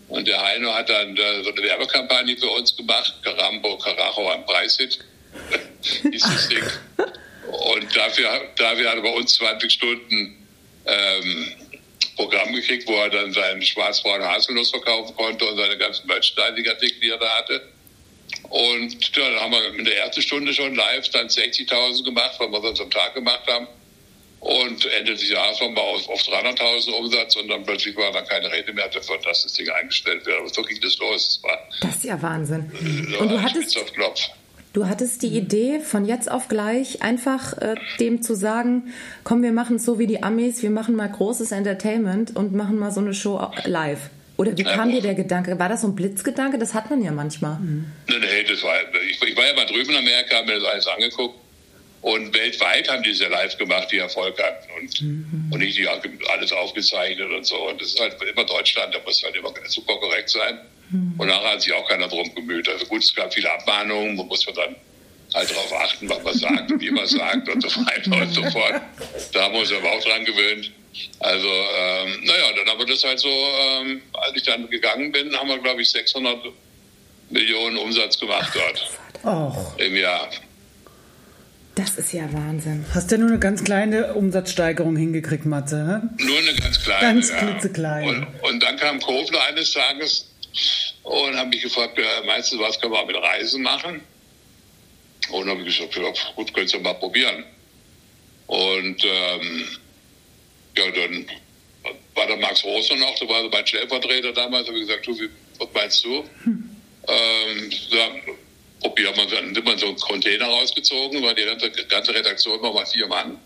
Und 0.08 0.28
der 0.28 0.42
Heino 0.42 0.74
hat 0.74 0.90
dann 0.90 1.16
äh, 1.16 1.44
so 1.44 1.52
eine 1.52 1.62
Werbekampagne 1.62 2.36
für 2.38 2.50
uns 2.50 2.76
gemacht. 2.76 3.14
Carambo, 3.24 3.78
Carajo 3.78 4.32
am 4.32 4.46
Preishit. 4.46 5.00
ist 6.12 6.26
das 6.26 6.48
Ding. 6.48 6.64
Und 7.48 7.96
dafür, 7.96 8.50
dafür 8.56 8.90
hat 8.90 8.96
er 8.96 9.02
bei 9.02 9.14
uns 9.14 9.34
20 9.34 9.72
Stunden 9.72 10.48
ähm, 10.86 11.54
Programm 12.16 12.54
gekriegt, 12.54 12.88
wo 12.88 12.96
er 12.96 13.10
dann 13.10 13.32
seinen 13.32 13.62
schwarzbraunen 13.62 14.28
Haselnuss 14.28 14.72
verkaufen 14.72 15.16
konnte 15.16 15.46
und 15.46 15.58
seine 15.58 15.78
ganzen 15.78 16.08
Merchandising-Artikel, 16.08 17.00
die 17.00 17.10
er 17.10 17.18
da 17.18 17.30
hatte. 17.38 17.62
Und 18.50 19.18
dann 19.18 19.40
haben 19.40 19.52
wir 19.52 19.76
in 19.76 19.86
der 19.86 19.98
ersten 20.06 20.22
Stunde 20.22 20.54
schon 20.54 20.76
live 20.76 21.10
dann 21.10 21.28
60.000 21.28 22.04
gemacht, 22.04 22.36
weil 22.40 22.52
wir 22.52 22.62
sonst 22.62 22.82
am 22.82 22.90
Tag 22.90 23.14
gemacht 23.14 23.44
haben. 23.48 23.68
Und 24.40 24.86
Ende 24.86 25.14
des 25.14 25.30
Jahres 25.30 25.60
waren 25.60 25.76
wir 25.76 25.82
auf, 25.82 26.08
auf 26.08 26.22
300.000 26.22 26.92
Umsatz 26.92 27.36
und 27.36 27.50
dann 27.50 27.64
plötzlich 27.64 27.96
war 27.98 28.12
dann 28.12 28.26
keine 28.26 28.50
Rede 28.50 28.72
mehr 28.72 28.88
davon, 28.88 29.18
dass 29.24 29.44
das 29.44 29.54
Ding 29.54 29.70
eingestellt 29.70 30.26
wird. 30.26 30.40
Aber 30.40 30.48
so 30.48 30.62
ging 30.62 30.80
das 30.82 30.98
los. 30.98 31.42
Das, 31.42 31.44
war, 31.44 31.60
das 31.82 31.96
ist 31.98 32.06
ja 32.06 32.22
Wahnsinn. 32.22 32.72
und 33.20 33.30
du 33.30 33.42
hattest, 33.42 33.78
du 34.74 34.88
hattest 34.88 35.24
die 35.24 35.28
Idee, 35.28 35.82
von 35.82 36.06
jetzt 36.06 36.32
auf 36.32 36.48
gleich 36.48 37.02
einfach 37.02 37.58
äh, 37.58 37.76
dem 38.00 38.22
zu 38.22 38.34
sagen, 38.34 38.94
komm, 39.26 39.44
wir 39.44 39.52
machen 39.52 39.76
es 39.76 39.84
so 39.84 40.00
wie 40.00 40.08
die 40.08 40.24
Amis, 40.24 40.64
wir 40.64 40.72
machen 40.72 40.96
mal 40.96 41.10
großes 41.10 41.52
Entertainment 41.52 42.36
und 42.36 42.54
machen 42.54 42.80
mal 42.80 42.92
so 42.92 43.02
eine 43.02 43.14
Show 43.14 43.52
live. 43.66 44.10
Oder 44.40 44.58
wie 44.58 44.64
kam 44.64 44.90
dir 44.90 45.02
der 45.02 45.16
Gedanke? 45.16 45.60
War 45.60 45.68
das 45.68 45.82
so 45.82 45.88
ein 45.88 45.96
Blitzgedanke? 45.96 46.58
Das 46.58 46.74
hat 46.74 46.90
man 46.90 47.04
ja 47.04 47.12
manchmal. 47.12 47.60
Mhm. 47.60 47.92
Nee, 48.08 48.20
nee, 48.22 48.44
das 48.44 48.64
war, 48.64 48.74
ich, 49.04 49.22
ich 49.22 49.36
war 49.36 49.46
ja 49.46 49.54
mal 49.54 49.66
drüben 49.66 49.90
in 49.90 49.98
Amerika, 49.98 50.38
habe 50.38 50.48
mir 50.48 50.62
das 50.62 50.64
alles 50.64 50.88
angeguckt. 50.88 51.38
Und 52.02 52.34
weltweit 52.34 52.90
haben 52.90 53.04
die 53.04 53.14
sehr 53.14 53.30
live 53.30 53.58
gemacht, 53.58 53.90
die 53.92 53.98
Erfolg 53.98 54.42
hatten. 54.42 54.66
Und, 54.80 55.02
mhm. 55.02 55.50
und 55.52 55.60
nicht 55.60 55.78
die 55.78 55.86
alles 55.86 56.54
aufgezeichnet 56.54 57.30
und 57.30 57.46
so. 57.46 57.68
Und 57.68 57.82
das 57.82 57.90
ist 57.90 58.00
halt 58.00 58.16
immer 58.22 58.46
Deutschland, 58.46 58.96
da 58.96 59.00
muss 59.06 59.22
halt 59.22 59.36
immer 59.36 59.52
super 59.68 59.98
korrekt 59.98 60.30
sein. 60.30 60.58
Mhm. 60.90 61.16
Und 61.18 61.28
nachher 61.28 61.52
hat 61.52 61.62
sich 61.62 61.74
auch 61.74 61.86
keiner 61.90 62.08
drum 62.08 62.34
gemüht. 62.34 62.70
Also 62.70 62.86
gut, 62.86 63.04
es 63.04 63.14
gab 63.14 63.34
viele 63.34 63.52
Abmahnungen, 63.52 64.18
wo 64.18 64.24
muss 64.24 64.46
man 64.46 64.56
dann 64.56 64.76
halt 65.34 65.52
darauf 65.52 65.74
achten, 65.74 66.10
was 66.10 66.24
man 66.24 66.34
sagt 66.34 66.72
und 66.72 66.82
wie 66.82 66.92
man 66.92 67.08
sagt 67.08 67.50
und 67.50 67.62
so 67.62 67.86
weiter 67.86 68.22
und 68.22 68.34
so 68.34 68.44
fort. 68.50 68.82
Da 69.34 69.50
muss 69.50 69.70
man 69.72 69.80
aber 69.80 69.92
auch 69.94 70.04
dran 70.04 70.26
gewöhnt. 70.26 70.72
Also, 71.20 71.48
ähm, 71.48 72.24
naja, 72.24 72.52
dann 72.56 72.68
haben 72.68 72.80
wir 72.80 72.86
das 72.88 73.04
halt 73.04 73.20
so, 73.20 73.30
ähm, 73.30 74.02
als 74.14 74.36
ich 74.36 74.44
dann 74.44 74.70
gegangen 74.70 75.12
bin, 75.12 75.36
haben 75.36 75.48
wir, 75.48 75.60
glaube 75.60 75.82
ich, 75.82 75.90
600 75.90 76.38
Millionen 77.30 77.78
Umsatz 77.78 78.20
gemacht 78.20 78.52
dort. 78.56 78.90
Och. 79.24 79.78
Im 79.78 79.96
Jahr. 79.96 80.30
Das 81.76 81.96
ist 81.96 82.12
ja 82.12 82.32
Wahnsinn. 82.34 82.86
Hast 82.94 83.10
du 83.10 83.16
ja 83.16 83.22
nur 83.22 83.30
eine 83.30 83.40
ganz 83.40 83.64
kleine 83.64 84.14
Umsatzsteigerung 84.14 84.98
hingekriegt, 84.98 85.46
Matze? 85.46 86.02
He? 86.18 86.26
Nur 86.26 86.38
eine 86.38 86.54
ganz 86.56 86.84
kleine. 86.84 87.02
Ganz 87.02 87.32
klitzeklein. 87.32 88.04
Ja. 88.04 88.12
Und, 88.12 88.50
und, 88.50 88.64
dann 88.64 88.76
kam 88.76 89.00
Kofler 89.00 89.44
eines 89.46 89.72
Tages 89.72 90.30
und 91.04 91.38
hat 91.38 91.48
mich 91.48 91.62
gefragt, 91.62 91.98
ja, 91.98 92.26
meinst 92.26 92.52
du, 92.52 92.60
was 92.60 92.82
können 92.82 92.92
wir 92.94 93.06
mit 93.06 93.16
Reisen 93.16 93.62
machen? 93.62 94.02
Und 95.32 95.48
dann 95.48 95.58
habe 95.58 95.68
ich 95.68 95.78
gesagt, 95.78 95.96
ja, 95.96 96.34
gut, 96.36 96.54
könntest 96.54 96.76
du 96.76 96.80
mal 96.80 96.94
probieren. 96.94 97.44
Und 98.48 99.04
ähm, 99.04 99.68
ja, 100.76 100.92
dann 100.92 101.26
war 102.16 102.28
der 102.28 102.38
Max 102.38 102.64
Rosner 102.64 102.98
noch, 102.98 103.16
der 103.20 103.30
war 103.30 103.44
so 103.44 103.50
mein 103.50 103.66
Stellvertreter 103.66 104.34
damals, 104.34 104.68
habe 104.68 104.80
ich 104.80 104.88
gesagt, 104.88 105.06
du, 105.06 105.20
wie, 105.20 105.30
was 105.60 105.68
meinst 105.74 106.04
du? 106.04 106.24
Hm. 106.44 106.76
Ähm, 107.08 107.72
ja, 107.90 108.10
probieren 108.80 109.16
wir, 109.16 109.26
dann 109.28 109.52
nimmt 109.52 109.66
man 109.66 109.78
so 109.78 109.88
einen 109.88 109.98
Container 109.98 110.46
rausgezogen, 110.46 111.22
weil 111.22 111.36
die 111.36 111.46
ganze, 111.46 111.70
ganze 111.70 112.14
Redaktion 112.14 112.62
war 112.62 112.74
mal 112.74 112.86
vier 112.86 113.08
Mann. 113.08 113.40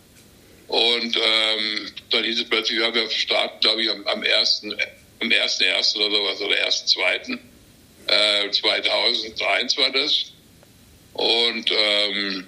Und 0.67 1.15
ähm, 1.17 1.91
dann 2.09 2.23
hieß 2.23 2.39
es 2.39 2.49
plötzlich, 2.49 2.79
ja, 2.79 2.93
wir 2.93 3.09
starten, 3.09 3.59
glaube 3.59 3.83
ich, 3.83 3.89
am, 3.89 4.05
am 4.07 4.23
ersten, 4.23 4.73
am 5.19 5.31
ersten 5.31 5.63
ersten 5.63 6.01
oder 6.01 6.15
sowas, 6.15 6.41
oder 6.41 6.57
ersten 6.57 6.87
zweiten. 6.87 7.39
Äh, 8.07 8.49
2001 8.51 9.77
war 9.77 9.91
das. 9.91 10.32
Und 11.13 11.71
ähm, 11.71 12.47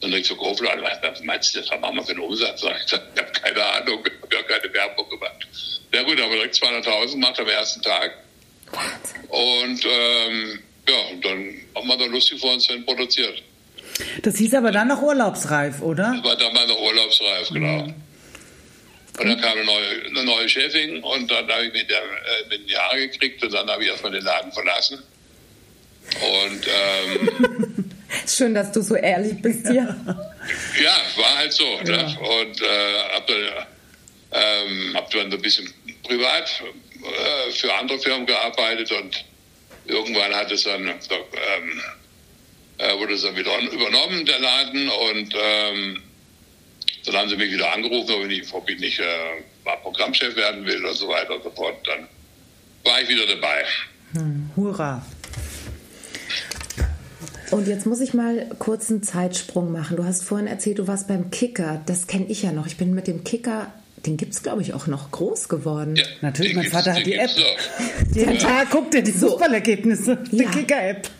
dann 0.00 0.10
denkt 0.10 0.26
so 0.26 0.36
Kofler 0.36 0.76
was 1.02 1.22
meinst 1.22 1.54
du, 1.54 1.60
was 1.60 1.80
machen 1.80 1.96
wir 1.96 2.04
für 2.04 2.12
einen 2.12 2.20
Umsatz? 2.20 2.62
Ich 2.62 2.92
ich 2.92 2.92
habe 2.92 3.32
keine 3.32 3.64
Ahnung, 3.64 4.04
ich 4.06 4.22
habe 4.22 4.34
ja 4.34 4.42
keine 4.42 4.72
Werbung 4.72 5.08
gemacht. 5.08 5.46
Ja 5.92 6.02
gut, 6.02 6.20
aber 6.20 6.34
direkt 6.34 6.54
200.000 6.54 7.12
gemacht 7.12 7.40
am 7.40 7.48
ersten 7.48 7.82
Tag. 7.82 8.12
Und 9.28 9.84
ähm, 9.84 10.62
ja, 10.88 10.96
und 11.10 11.24
dann 11.24 11.54
haben 11.74 11.88
wir 11.88 11.96
da 11.96 12.04
lustig 12.06 12.40
vor 12.40 12.52
uns 12.52 12.66
hin 12.66 12.84
produziert. 12.84 13.42
Das 14.22 14.36
hieß 14.36 14.54
aber 14.54 14.72
dann 14.72 14.88
noch 14.88 15.00
urlaubsreif, 15.00 15.80
oder? 15.80 16.14
Das 16.16 16.24
war 16.24 16.36
damals 16.36 16.68
noch 16.68 16.80
urlaubsreif, 16.80 17.48
genau. 17.48 17.84
Mhm. 17.84 17.94
Und 19.18 19.28
dann 19.28 19.40
kam 19.40 19.52
eine 19.52 19.64
neue, 19.64 20.06
eine 20.10 20.24
neue 20.24 20.48
Chefin 20.48 21.02
und 21.02 21.30
dann 21.30 21.48
habe 21.50 21.66
ich 21.66 21.72
mit, 21.72 21.88
der, 21.88 22.02
äh, 22.02 22.48
mit 22.50 22.68
die 22.68 22.76
Haare 22.76 23.08
gekriegt 23.08 23.42
und 23.42 23.52
dann 23.52 23.68
habe 23.70 23.82
ich 23.82 23.88
erstmal 23.88 24.12
den 24.12 24.22
Laden 24.22 24.52
verlassen. 24.52 25.02
Und 26.20 26.66
ähm, 26.66 27.65
schön, 28.26 28.54
dass 28.54 28.72
du 28.72 28.82
so 28.82 28.94
ehrlich 28.96 29.40
bist 29.40 29.68
hier. 29.68 29.96
ja, 30.82 30.96
war 31.16 31.36
halt 31.36 31.52
so. 31.52 31.64
Ne? 31.82 31.90
Ja. 31.90 32.02
Ne? 32.02 32.18
Und 32.20 32.60
äh, 32.60 33.14
habe 33.14 33.26
dann, 33.28 33.66
ähm, 34.32 34.94
hab 34.94 35.10
dann 35.10 35.30
so 35.30 35.36
ein 35.36 35.42
bisschen 35.42 35.72
privat 36.02 36.62
äh, 37.02 37.50
für 37.52 37.72
andere 37.74 37.98
Firmen 37.98 38.26
gearbeitet 38.26 38.90
und 38.92 39.24
irgendwann 39.86 40.34
hat 40.34 40.50
es 40.50 40.64
dann, 40.64 40.86
ähm, 40.86 41.82
äh, 42.78 42.98
wurde 42.98 43.14
es 43.14 43.22
dann 43.22 43.36
wieder 43.36 43.58
übernommen, 43.58 44.24
der 44.24 44.38
Laden, 44.38 44.88
und 44.88 45.34
ähm, 45.34 46.02
dann 47.04 47.16
haben 47.16 47.28
sie 47.28 47.36
mich 47.36 47.52
wieder 47.52 47.72
angerufen, 47.72 48.12
ob 48.14 48.22
ich 48.22 48.28
nicht, 48.28 48.52
ob 48.52 48.68
ich 48.68 48.78
nicht 48.78 48.98
äh, 48.98 49.04
mal 49.64 49.76
Programmchef 49.76 50.34
werden 50.36 50.66
will 50.66 50.84
und 50.84 50.94
so 50.94 51.08
weiter 51.08 51.36
und 51.36 51.44
so 51.44 51.50
fort. 51.50 51.76
Dann 51.86 52.08
war 52.84 53.00
ich 53.00 53.08
wieder 53.08 53.26
dabei. 53.26 53.64
Hm, 54.12 54.50
hurra. 54.56 55.04
Und 57.50 57.68
jetzt 57.68 57.86
muss 57.86 58.00
ich 58.00 58.14
mal 58.14 58.46
kurz 58.58 58.90
einen 58.90 59.02
Zeitsprung 59.02 59.72
machen. 59.72 59.96
Du 59.96 60.04
hast 60.04 60.24
vorhin 60.24 60.46
erzählt, 60.46 60.78
du 60.78 60.88
warst 60.88 61.08
beim 61.08 61.30
Kicker. 61.30 61.80
Das 61.86 62.06
kenne 62.06 62.26
ich 62.28 62.42
ja 62.42 62.52
noch. 62.52 62.66
Ich 62.66 62.76
bin 62.76 62.94
mit 62.94 63.06
dem 63.06 63.24
Kicker 63.24 63.72
den 64.06 64.16
gibt 64.16 64.34
es, 64.34 64.42
glaube 64.42 64.62
ich, 64.62 64.72
auch 64.72 64.86
noch 64.86 65.10
groß 65.10 65.48
geworden. 65.48 65.96
Ja, 65.96 66.04
Natürlich, 66.20 66.54
mein 66.54 66.66
Vater 66.66 66.94
hat 66.94 67.04
die 67.04 67.14
App. 67.14 67.30
Jeden 68.14 68.34
ja. 68.34 68.38
Tag 68.38 68.70
guckt 68.70 68.94
er 68.94 69.02
die 69.02 69.12
Fußballergebnisse, 69.12 70.18
die 70.30 70.44
ja. 70.44 70.50
Kicker-App. 70.50 71.10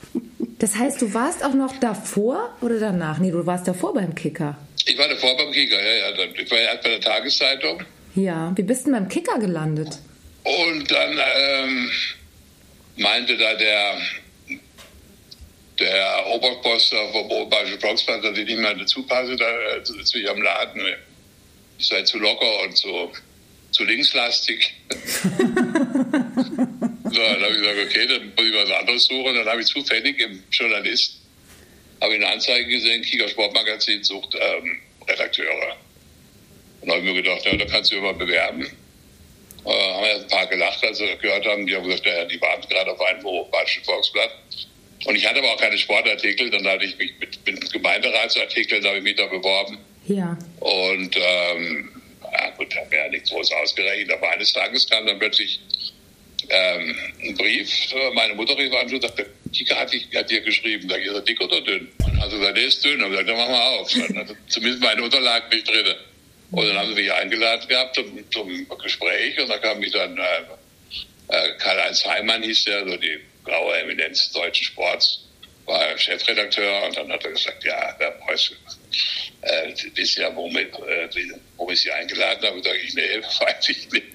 Das 0.58 0.76
heißt, 0.76 1.02
du 1.02 1.12
warst 1.12 1.44
auch 1.44 1.52
noch 1.52 1.78
davor 1.78 2.56
oder 2.60 2.78
danach? 2.78 3.18
Nee, 3.18 3.30
du 3.30 3.44
warst 3.44 3.68
davor 3.68 3.92
beim 3.92 4.14
Kicker. 4.14 4.56
Ich 4.86 4.96
war 4.96 5.08
davor 5.08 5.36
beim 5.36 5.52
Kicker, 5.52 5.76
ja, 5.76 6.10
ja. 6.10 6.24
Ich 6.34 6.50
war 6.50 6.58
erst 6.58 6.82
bei 6.82 6.90
der 6.90 7.00
Tageszeitung. 7.00 7.82
Ja, 8.14 8.52
wie 8.54 8.62
bist 8.62 8.86
du 8.86 8.92
beim 8.92 9.08
Kicker 9.08 9.38
gelandet? 9.38 9.98
Und 10.44 10.90
dann 10.90 11.18
ähm, 11.36 11.90
meinte 12.96 13.36
da 13.36 13.54
der, 13.54 13.98
der 15.78 16.26
Oberposter 16.28 17.08
vom 17.12 17.30
Oberbayerischen 17.30 17.80
Volksblatt, 17.80 18.24
dass 18.24 18.38
ich 18.38 18.46
nicht 18.46 18.58
mehr 18.58 18.74
dazu 18.74 19.02
passe 19.06 19.36
da, 19.36 19.76
äh, 19.76 19.82
zu, 19.82 20.02
zu 20.04 20.18
ihrem 20.18 20.42
Laden 20.42 20.82
ich 21.78 21.86
sei 21.88 22.02
zu 22.02 22.18
locker 22.18 22.62
und 22.62 22.76
zu, 22.76 23.12
zu 23.70 23.84
linkslastig. 23.84 24.72
so, 24.88 24.98
dann 27.20 27.42
habe 27.42 27.52
ich 27.52 27.58
gesagt, 27.58 27.78
okay, 27.84 28.06
dann 28.06 28.32
muss 28.34 28.46
ich 28.46 28.54
was 28.54 28.70
anderes 28.70 29.04
suchen. 29.04 29.34
Dann 29.34 29.46
habe 29.46 29.60
ich 29.60 29.66
zufällig 29.66 30.18
im 30.18 30.42
Journalist 30.50 31.18
habe 32.00 32.14
ich 32.14 32.22
eine 32.22 32.32
Anzeige 32.32 32.66
gesehen, 32.66 33.02
Kieger 33.02 33.28
Sportmagazin 33.28 34.02
sucht 34.04 34.34
ähm, 34.34 34.80
Redakteure. 35.08 35.76
Und 36.80 36.90
habe 36.90 37.00
ich 37.00 37.04
mir 37.04 37.22
gedacht, 37.22 37.44
ja, 37.44 37.56
da 37.56 37.64
kannst 37.64 37.90
du 37.90 37.96
immer 37.96 38.12
bewerben. 38.12 38.66
Äh, 39.64 39.70
haben 39.70 40.04
ja 40.04 40.16
ein 40.16 40.28
paar 40.28 40.46
gelacht, 40.46 40.84
als 40.84 40.98
sie 40.98 41.16
gehört 41.20 41.46
haben. 41.46 41.66
Die 41.66 41.74
haben 41.74 41.84
gesagt, 41.84 42.06
ja, 42.06 42.24
die 42.24 42.40
waren 42.40 42.60
gerade 42.68 42.92
auf 42.92 43.00
einem 43.00 43.22
Badischen 43.50 43.82
Volksblatt. 43.84 44.30
Und 45.06 45.14
ich 45.14 45.26
hatte 45.26 45.38
aber 45.38 45.52
auch 45.52 45.60
keine 45.60 45.78
Sportartikel. 45.78 46.50
Dann 46.50 46.66
hatte 46.66 46.84
ich 46.84 46.98
mich 46.98 47.12
mit, 47.20 47.38
mit 47.46 47.72
Gemeinderatsartikeln, 47.72 48.82
da 48.82 48.88
habe 48.88 48.98
ich 48.98 49.04
mich 49.04 49.16
da 49.16 49.26
beworben. 49.26 49.78
Ja. 50.06 50.36
Und 50.58 51.16
ähm, 51.16 51.90
ja 52.22 52.50
gut, 52.50 52.74
da 52.74 52.90
wäre 52.90 53.08
nichts 53.10 53.30
groß 53.30 53.52
ausgerechnet. 53.52 54.10
Aber 54.16 54.30
eines 54.30 54.52
Tages 54.52 54.88
kam 54.88 55.06
dann 55.06 55.18
plötzlich 55.20 55.60
ähm, 56.48 56.96
ein 57.22 57.34
Brief. 57.36 57.70
Meine 58.14 58.34
Mutter 58.34 58.58
rief 58.58 58.72
an 58.74 58.92
und 58.92 59.00
sagte, 59.00 59.26
Kika 59.52 59.76
hat, 59.76 59.92
dich, 59.92 60.08
hat 60.12 60.28
dir 60.28 60.40
geschrieben. 60.40 60.88
Sag 60.88 61.00
ich, 61.00 61.06
ist 61.06 61.14
er 61.14 61.20
dick 61.20 61.40
oder 61.40 61.60
dünn? 61.60 61.88
Und 62.04 62.20
also 62.20 62.38
gesagt, 62.38 62.56
der 62.56 62.64
ist 62.66 62.84
dünn. 62.84 63.00
Und 63.00 63.10
gesagt, 63.10 63.28
dann 63.28 63.36
machen 63.36 63.52
wir 63.52 63.64
auf. 63.64 63.94
Hatte 63.94 64.36
zumindest 64.48 64.82
meine 64.82 65.02
Unterlagen 65.04 65.48
nicht 65.50 65.68
drin. 65.68 65.94
Und 66.50 66.66
dann 66.66 66.78
haben 66.78 66.88
sie 66.88 67.00
mich 67.00 67.12
eingeladen 67.12 67.68
gehabt 67.68 67.94
zum, 67.94 68.30
zum 68.32 68.66
Gespräch. 68.82 69.38
Und 69.38 69.48
da 69.50 69.58
kam 69.58 69.80
ich 69.84 69.92
dann, 69.92 70.18
äh, 70.18 70.22
äh, 71.28 71.56
Karl-Heinz 71.58 72.04
Heimann 72.04 72.42
hieß 72.42 72.64
der, 72.64 72.88
so 72.88 72.96
die 72.96 73.20
graue 73.46 73.78
Eminenz 73.78 74.30
deutschen 74.32 74.66
Sports, 74.66 75.20
war 75.64 75.96
Chefredakteur. 75.98 76.84
Und 76.84 76.96
dann 76.96 77.10
hat 77.10 77.24
er 77.24 77.30
gesagt, 77.30 77.64
ja, 77.64 77.96
Herr 77.98 78.10
Preuß, 78.12 78.52
äh, 79.42 79.72
wisst 79.94 80.18
ja, 80.18 80.28
warum, 80.34 80.56
äh, 80.56 80.66
warum 81.56 81.72
ich 81.72 81.80
sie 81.80 81.90
eingeladen 81.90 82.46
habe? 82.46 82.62
Sage 82.62 82.78
ich, 82.78 82.94
nee, 82.94 83.20
weiß 83.20 83.68
ich 83.68 83.90
nicht. 83.92 84.06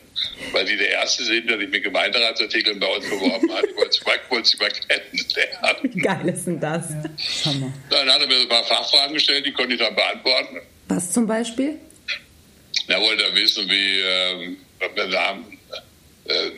Weil 0.51 0.67
sie 0.67 0.77
der 0.77 0.89
Erste 0.89 1.23
sind, 1.23 1.49
der 1.49 1.57
sich 1.57 1.69
mit 1.69 1.83
Gemeinderatsartikeln 1.83 2.79
bei 2.79 2.87
uns 2.87 3.09
beworben 3.09 3.51
hat. 3.53 3.63
Ich 3.65 3.75
wollte 3.75 3.91
sie 3.91 4.03
mal, 4.05 4.19
wollte 4.29 4.49
sie 4.49 4.57
mal 4.57 4.69
kennenlernen. 4.69 5.95
Wie 5.95 5.99
geil 5.99 6.29
ist 6.29 6.45
denn 6.45 6.59
das? 6.59 6.89
Ja. 7.45 7.73
Dann 7.89 8.09
hat 8.09 8.21
er 8.21 8.27
mir 8.27 8.41
ein 8.41 8.49
paar 8.49 8.63
Fachfragen 8.65 9.13
gestellt, 9.13 9.45
die 9.45 9.53
konnte 9.53 9.73
ich 9.73 9.79
dann 9.79 9.95
beantworten. 9.95 10.57
Was 10.89 11.11
zum 11.11 11.25
Beispiel? 11.25 11.79
Er 12.87 12.99
wollte 12.99 13.23
wissen, 13.33 13.69
wie 13.69 13.99
ähm, 14.01 14.57
der 14.95 15.07
Name, 15.07 15.45
äh, 15.49 15.55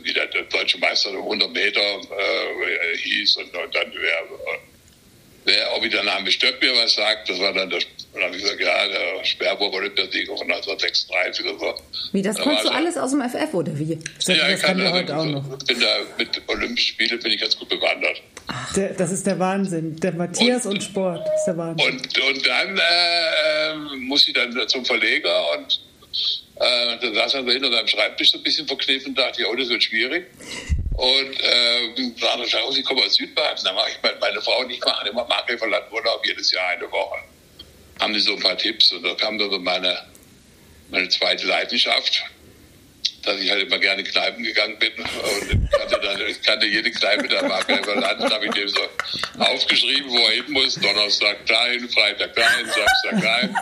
wie 0.03 0.13
der, 0.13 0.27
der, 0.27 0.43
deutsche 0.43 0.77
Meister 0.77 1.10
100 1.10 1.51
Meter 1.51 1.79
äh, 1.79 2.98
hieß 2.98 3.38
und, 3.38 3.55
und 3.55 3.75
dann 3.75 3.91
wer, 3.96 4.24
wer, 5.46 5.75
ob 5.75 5.84
ich 5.84 5.91
der 5.91 6.03
Name 6.03 6.32
Stöck 6.32 6.62
mir 6.62 6.74
was 6.75 6.96
sagt, 6.96 7.29
das 7.29 7.39
war 7.39 7.53
dann 7.53 7.70
der 7.70 7.79
und 8.13 8.20
dann 8.20 8.27
habe 8.27 8.38
ich 8.38 8.43
gesagt, 8.43 8.62
ja, 8.62 8.88
der 8.88 9.25
Sperrburg 9.25 9.74
Olympiasieger 9.74 10.38
von 10.38 10.51
1936 10.51 11.46
oder 11.46 11.58
so. 11.58 11.74
Wie, 12.12 12.22
das 12.22 12.36
da 12.36 12.43
konntest 12.43 12.65
du 12.65 12.70
alles 12.70 12.96
aus 12.96 13.10
dem 13.10 13.22
FF 13.22 13.53
oder 13.55 13.79
wie? 13.79 13.98
Das 14.17 14.27
ja, 14.27 14.50
ich 14.50 14.62
kann, 14.62 14.77
kann 14.77 14.93
heute 14.93 15.17
auch 15.17 15.25
noch. 15.25 15.58
bin 15.65 15.79
da 15.79 15.98
mit 16.20 16.41
Olympischen 16.48 16.77
Spielen 16.77 17.20
bin 17.20 17.32
ich 17.32 17.41
ganz 17.41 17.58
gut 17.58 17.70
bewandert. 17.70 18.22
Der, 18.75 18.93
das 18.93 19.12
ist 19.12 19.25
der 19.25 19.39
Wahnsinn. 19.39 19.96
Der 19.96 20.12
Matthias 20.13 20.67
und, 20.67 20.74
und 20.74 20.84
Sport 20.84 21.27
ist 21.36 21.46
der 21.46 21.58
Wahnsinn. 21.58 21.93
Und, 21.93 22.20
und 22.20 22.48
dann 22.48 22.77
äh, 22.77 23.96
muss 23.96 24.27
ich 24.27 24.34
dann 24.36 24.55
zum 24.67 24.86
Verleger 24.86 25.58
und 25.58 25.79
äh, 26.55 26.98
dann 27.00 27.15
saß 27.15 27.33
er 27.36 27.43
hinter 27.43 27.72
seinem 27.72 27.88
Schreibtisch 27.88 28.31
so 28.31 28.38
ein 28.38 28.43
bisschen 28.43 28.67
verkniffen 28.67 29.15
dachte, 29.15 29.41
ja, 29.41 29.48
oh, 29.48 29.55
das 29.55 29.69
wird 29.69 29.83
schwierig. 29.83 30.27
Und 30.95 31.39
äh, 31.39 31.95
dann 31.95 32.15
sagte 32.15 32.57
er, 32.57 32.77
ich 32.77 32.86
komme 32.86 33.03
aus 33.03 33.15
Südbaden, 33.15 33.63
da 33.63 33.74
mache 33.74 33.89
ich 33.89 33.98
meine, 34.03 34.17
meine 34.19 34.41
Frau 34.41 34.60
und 34.60 34.69
ich 34.69 34.79
machen 34.81 35.07
immer 35.07 35.25
Makelverlandurlaub 35.25 36.25
jedes 36.25 36.51
Jahr 36.51 36.69
eine 36.69 36.91
Woche. 36.91 37.17
Haben 38.00 38.13
die 38.13 38.19
so 38.19 38.33
ein 38.33 38.39
paar 38.39 38.57
Tipps? 38.57 38.91
Und 38.91 39.03
da 39.03 39.15
kam 39.15 39.38
dann 39.38 39.50
so 39.50 39.60
meine, 39.60 39.98
meine 40.89 41.10
zweite 41.10 41.48
Leidenschaft, 41.48 42.24
dass 43.24 43.39
ich 43.39 43.50
halt 43.50 43.63
immer 43.63 43.80
gerne 43.80 44.01
in 44.01 44.08
Kneipen 44.08 44.44
gegangen 44.44 44.77
bin 44.80 44.92
und 44.98 45.72
kannte, 45.72 46.00
dann, 46.01 46.22
ich 46.27 46.42
kannte 46.42 46.65
jede 46.65 46.92
Kneipe 46.92 47.27
der 47.27 47.44
Marke 47.44 47.74
Land, 47.74 48.34
habe 48.34 48.46
ich 48.46 48.51
dem 48.51 48.68
so 48.68 48.82
aufgeschrieben, 49.39 50.12
wo 50.12 50.18
er 50.18 50.32
hin 50.32 50.46
muss, 50.50 50.75
Donnerstag 50.75 51.46
dahin, 51.46 51.89
Freitag 51.89 52.36
dahin, 52.36 52.65
Samstag 52.65 53.22
dahin. 53.22 53.56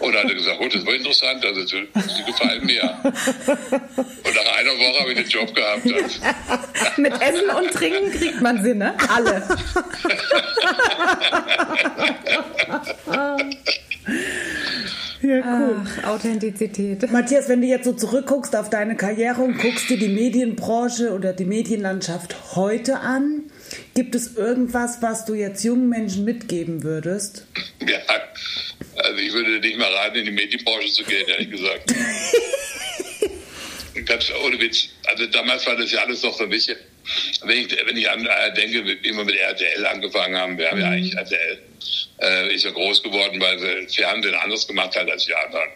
Und 0.00 0.14
dann 0.14 0.24
hat 0.24 0.30
er 0.30 0.34
gesagt, 0.36 0.58
oh, 0.60 0.68
das 0.68 0.86
war 0.86 0.94
interessant, 0.94 1.44
also 1.44 1.64
die 1.64 2.24
gefallen 2.24 2.64
mir. 2.64 2.82
Und 3.04 4.34
nach 4.34 4.56
einer 4.56 4.78
Woche 4.78 5.00
habe 5.00 5.12
ich 5.12 5.18
den 5.18 5.28
Job 5.28 5.54
gehabt. 5.54 5.84
Mit 6.96 7.20
Essen 7.20 7.50
und 7.50 7.72
Trinken 7.72 8.12
kriegt 8.12 8.40
man 8.40 8.62
sie, 8.62 8.74
ne? 8.74 8.94
Alle. 9.08 9.48
Ja, 15.22 15.38
cool. 15.38 15.84
Ach, 15.84 16.04
Authentizität. 16.04 17.10
Matthias, 17.10 17.48
wenn 17.48 17.60
du 17.60 17.66
jetzt 17.66 17.84
so 17.84 17.92
zurückguckst 17.92 18.54
auf 18.54 18.70
deine 18.70 18.96
Karriere 18.96 19.42
und 19.42 19.58
guckst 19.58 19.90
dir 19.90 19.98
die 19.98 20.08
Medienbranche 20.08 21.12
oder 21.12 21.32
die 21.32 21.44
Medienlandschaft 21.44 22.54
heute 22.54 23.00
an, 23.00 23.50
gibt 23.94 24.14
es 24.14 24.36
irgendwas, 24.36 25.02
was 25.02 25.24
du 25.24 25.34
jetzt 25.34 25.64
jungen 25.64 25.88
Menschen 25.88 26.24
mitgeben 26.24 26.84
würdest? 26.84 27.46
Ja, 27.80 27.98
also 28.96 29.18
ich 29.18 29.32
würde 29.32 29.58
nicht 29.60 29.78
mal 29.78 29.92
raten, 29.92 30.18
in 30.18 30.26
die 30.26 30.32
Medienbranche 30.32 30.88
zu 30.88 31.04
gehen, 31.04 31.26
ehrlich 31.28 31.50
gesagt. 31.50 31.94
Ganz 34.06 34.32
ohne 34.44 34.60
Witz. 34.60 34.88
Also 35.06 35.26
damals 35.26 35.66
war 35.66 35.76
das 35.76 35.90
ja 35.90 36.00
alles 36.00 36.22
noch 36.22 36.36
so 36.36 36.44
ein 36.44 36.50
bisschen, 36.50 36.76
wenn 37.42 37.58
ich, 37.58 37.86
wenn 37.86 37.96
ich 37.96 38.10
an 38.10 38.26
äh, 38.26 38.54
denke, 38.54 38.84
wie 38.84 39.02
wir 39.02 39.24
mit 39.24 39.36
RTL 39.36 39.86
angefangen 39.86 40.36
haben, 40.36 40.58
wir 40.58 40.70
haben 40.70 40.80
ja 40.80 40.86
mhm. 40.86 40.92
eigentlich 40.92 41.16
RTL 41.16 41.58
äh, 42.20 42.54
ist 42.54 42.64
ja 42.64 42.70
groß 42.70 43.02
geworden, 43.02 43.40
weil 43.40 43.58
sie 43.58 43.94
Fernsehen 43.94 44.34
anders 44.34 44.66
gemacht 44.66 44.96
hat 44.96 45.10
als 45.10 45.24
die 45.24 45.34
anderen. 45.34 45.68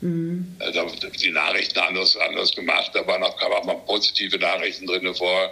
Mhm. 0.00 0.56
Äh, 0.60 0.72
da 0.72 0.86
die 1.20 1.30
Nachrichten 1.30 1.78
anders, 1.78 2.16
anders 2.16 2.54
gemacht. 2.54 2.90
Da 2.94 3.06
waren 3.06 3.22
auch, 3.22 3.40
auch 3.40 3.64
mal 3.64 3.74
positive 3.86 4.38
Nachrichten 4.38 4.86
drin 4.86 5.12
vor. 5.14 5.50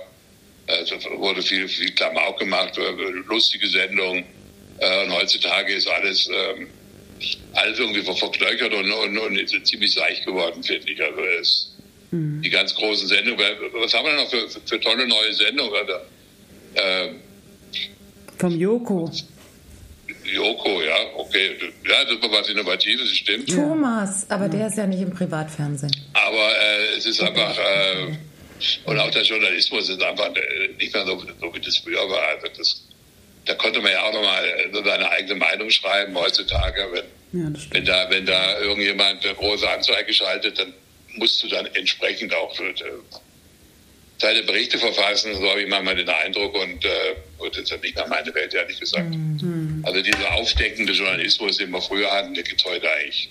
Es 0.67 0.91
wurde 1.17 1.43
viel, 1.43 1.69
viel 1.69 1.93
Klamauk 1.93 2.39
gemacht, 2.39 2.77
äh, 2.79 2.91
lustige 3.27 3.69
Sendungen. 3.69 4.25
Äh, 4.79 5.05
und 5.05 5.13
heutzutage 5.13 5.75
ist 5.75 5.89
alles, 5.89 6.29
ähm, 6.33 6.69
alles 7.55 7.79
irgendwie 7.79 8.03
verknöchert 8.03 8.73
und, 8.73 8.91
und, 8.91 9.19
und 9.19 9.39
ist 9.39 9.67
ziemlich 9.67 9.93
seicht 9.93 10.25
geworden, 10.25 10.63
finde 10.63 10.93
ich. 10.93 11.03
Also 11.03 11.21
es, 11.41 11.76
mhm. 12.11 12.43
die 12.43 12.51
ganz 12.51 12.75
großen 12.75 13.09
Sendungen. 13.09 13.47
Was 13.75 13.95
haben 13.95 14.05
wir 14.05 14.13
denn 14.13 14.25
noch 14.25 14.31
für, 14.31 14.49
für, 14.49 14.61
für 14.61 14.81
tolle 14.81 15.07
neue 15.07 15.33
Sendungen? 15.33 15.75
Also, 15.75 15.93
äh, 16.75 17.09
Vom 18.39 18.57
Joko. 18.59 19.11
Joko, 20.25 20.83
ja, 20.83 20.97
okay. 21.17 21.57
Ja, 21.89 22.05
das 22.05 22.21
war 22.23 22.41
was 22.41 22.49
Innovatives, 22.49 23.17
stimmt. 23.17 23.49
Thomas, 23.49 24.29
aber 24.31 24.45
ja. 24.45 24.51
der 24.51 24.67
ist 24.69 24.77
ja 24.77 24.87
nicht 24.87 25.01
im 25.01 25.13
Privatfernsehen. 25.13 25.95
Aber 26.15 26.51
äh, 26.59 26.97
es 26.97 27.07
ist 27.07 27.21
einfach, 27.21 27.57
äh, 27.57 28.17
und 28.85 28.99
auch 28.99 29.11
der 29.11 29.23
Journalismus 29.23 29.89
ist 29.89 30.03
einfach 30.03 30.35
äh, 30.35 30.69
nicht 30.79 30.93
mehr 30.93 31.07
so, 31.07 31.19
so 31.41 31.55
wie 31.55 31.61
das 31.61 31.79
früher 31.79 32.09
war. 32.09 32.23
Also 32.29 32.49
das, 32.57 32.87
da 33.45 33.55
konnte 33.55 33.81
man 33.81 33.93
ja 33.93 34.03
auch 34.03 34.13
nochmal 34.13 34.45
so 34.73 34.83
seine 34.83 35.09
eigene 35.11 35.37
Meinung 35.37 35.71
schreiben 35.71 36.17
heutzutage. 36.17 36.89
Wenn, 36.93 37.55
ja, 37.55 37.61
wenn, 37.71 37.85
da, 37.85 38.11
wenn 38.11 38.27
da 38.27 38.61
irgendjemand 38.61 39.25
eine 39.25 39.35
große 39.35 39.69
Anzeige 39.69 40.13
schaltet, 40.13 40.59
dann 40.59 40.73
musst 41.17 41.43
du 41.43 41.49
dann 41.49 41.67
entsprechend 41.75 42.35
auch 42.35 42.59
äh, 42.61 42.75
seine 44.19 44.43
Berichte 44.45 44.79
verfassen, 44.79 45.35
so 45.35 45.51
habe 45.51 45.63
ich 45.63 45.69
manchmal 45.69 45.97
den 45.97 46.09
Eindruck 46.09 46.55
und 46.55 46.85
äh, 46.85 47.17
das 47.39 47.59
ist 47.59 47.71
ja 47.71 47.77
nicht 47.79 47.95
mehr 47.95 48.09
meine 48.09 48.35
Welt, 48.35 48.55
ehrlich 48.55 48.81
gesagt. 48.81 49.11
Mhm. 49.11 49.83
Also 49.85 50.01
dieser 50.01 50.33
aufdeckende 50.35 50.93
Journalismus, 50.93 51.59
den 51.59 51.71
wir 51.71 51.83
früher 51.83 52.11
hatten, 52.11 52.35
der 52.35 52.43
gibt 52.43 52.61
es 52.61 52.67
heute 52.67 52.91
eigentlich 52.91 53.31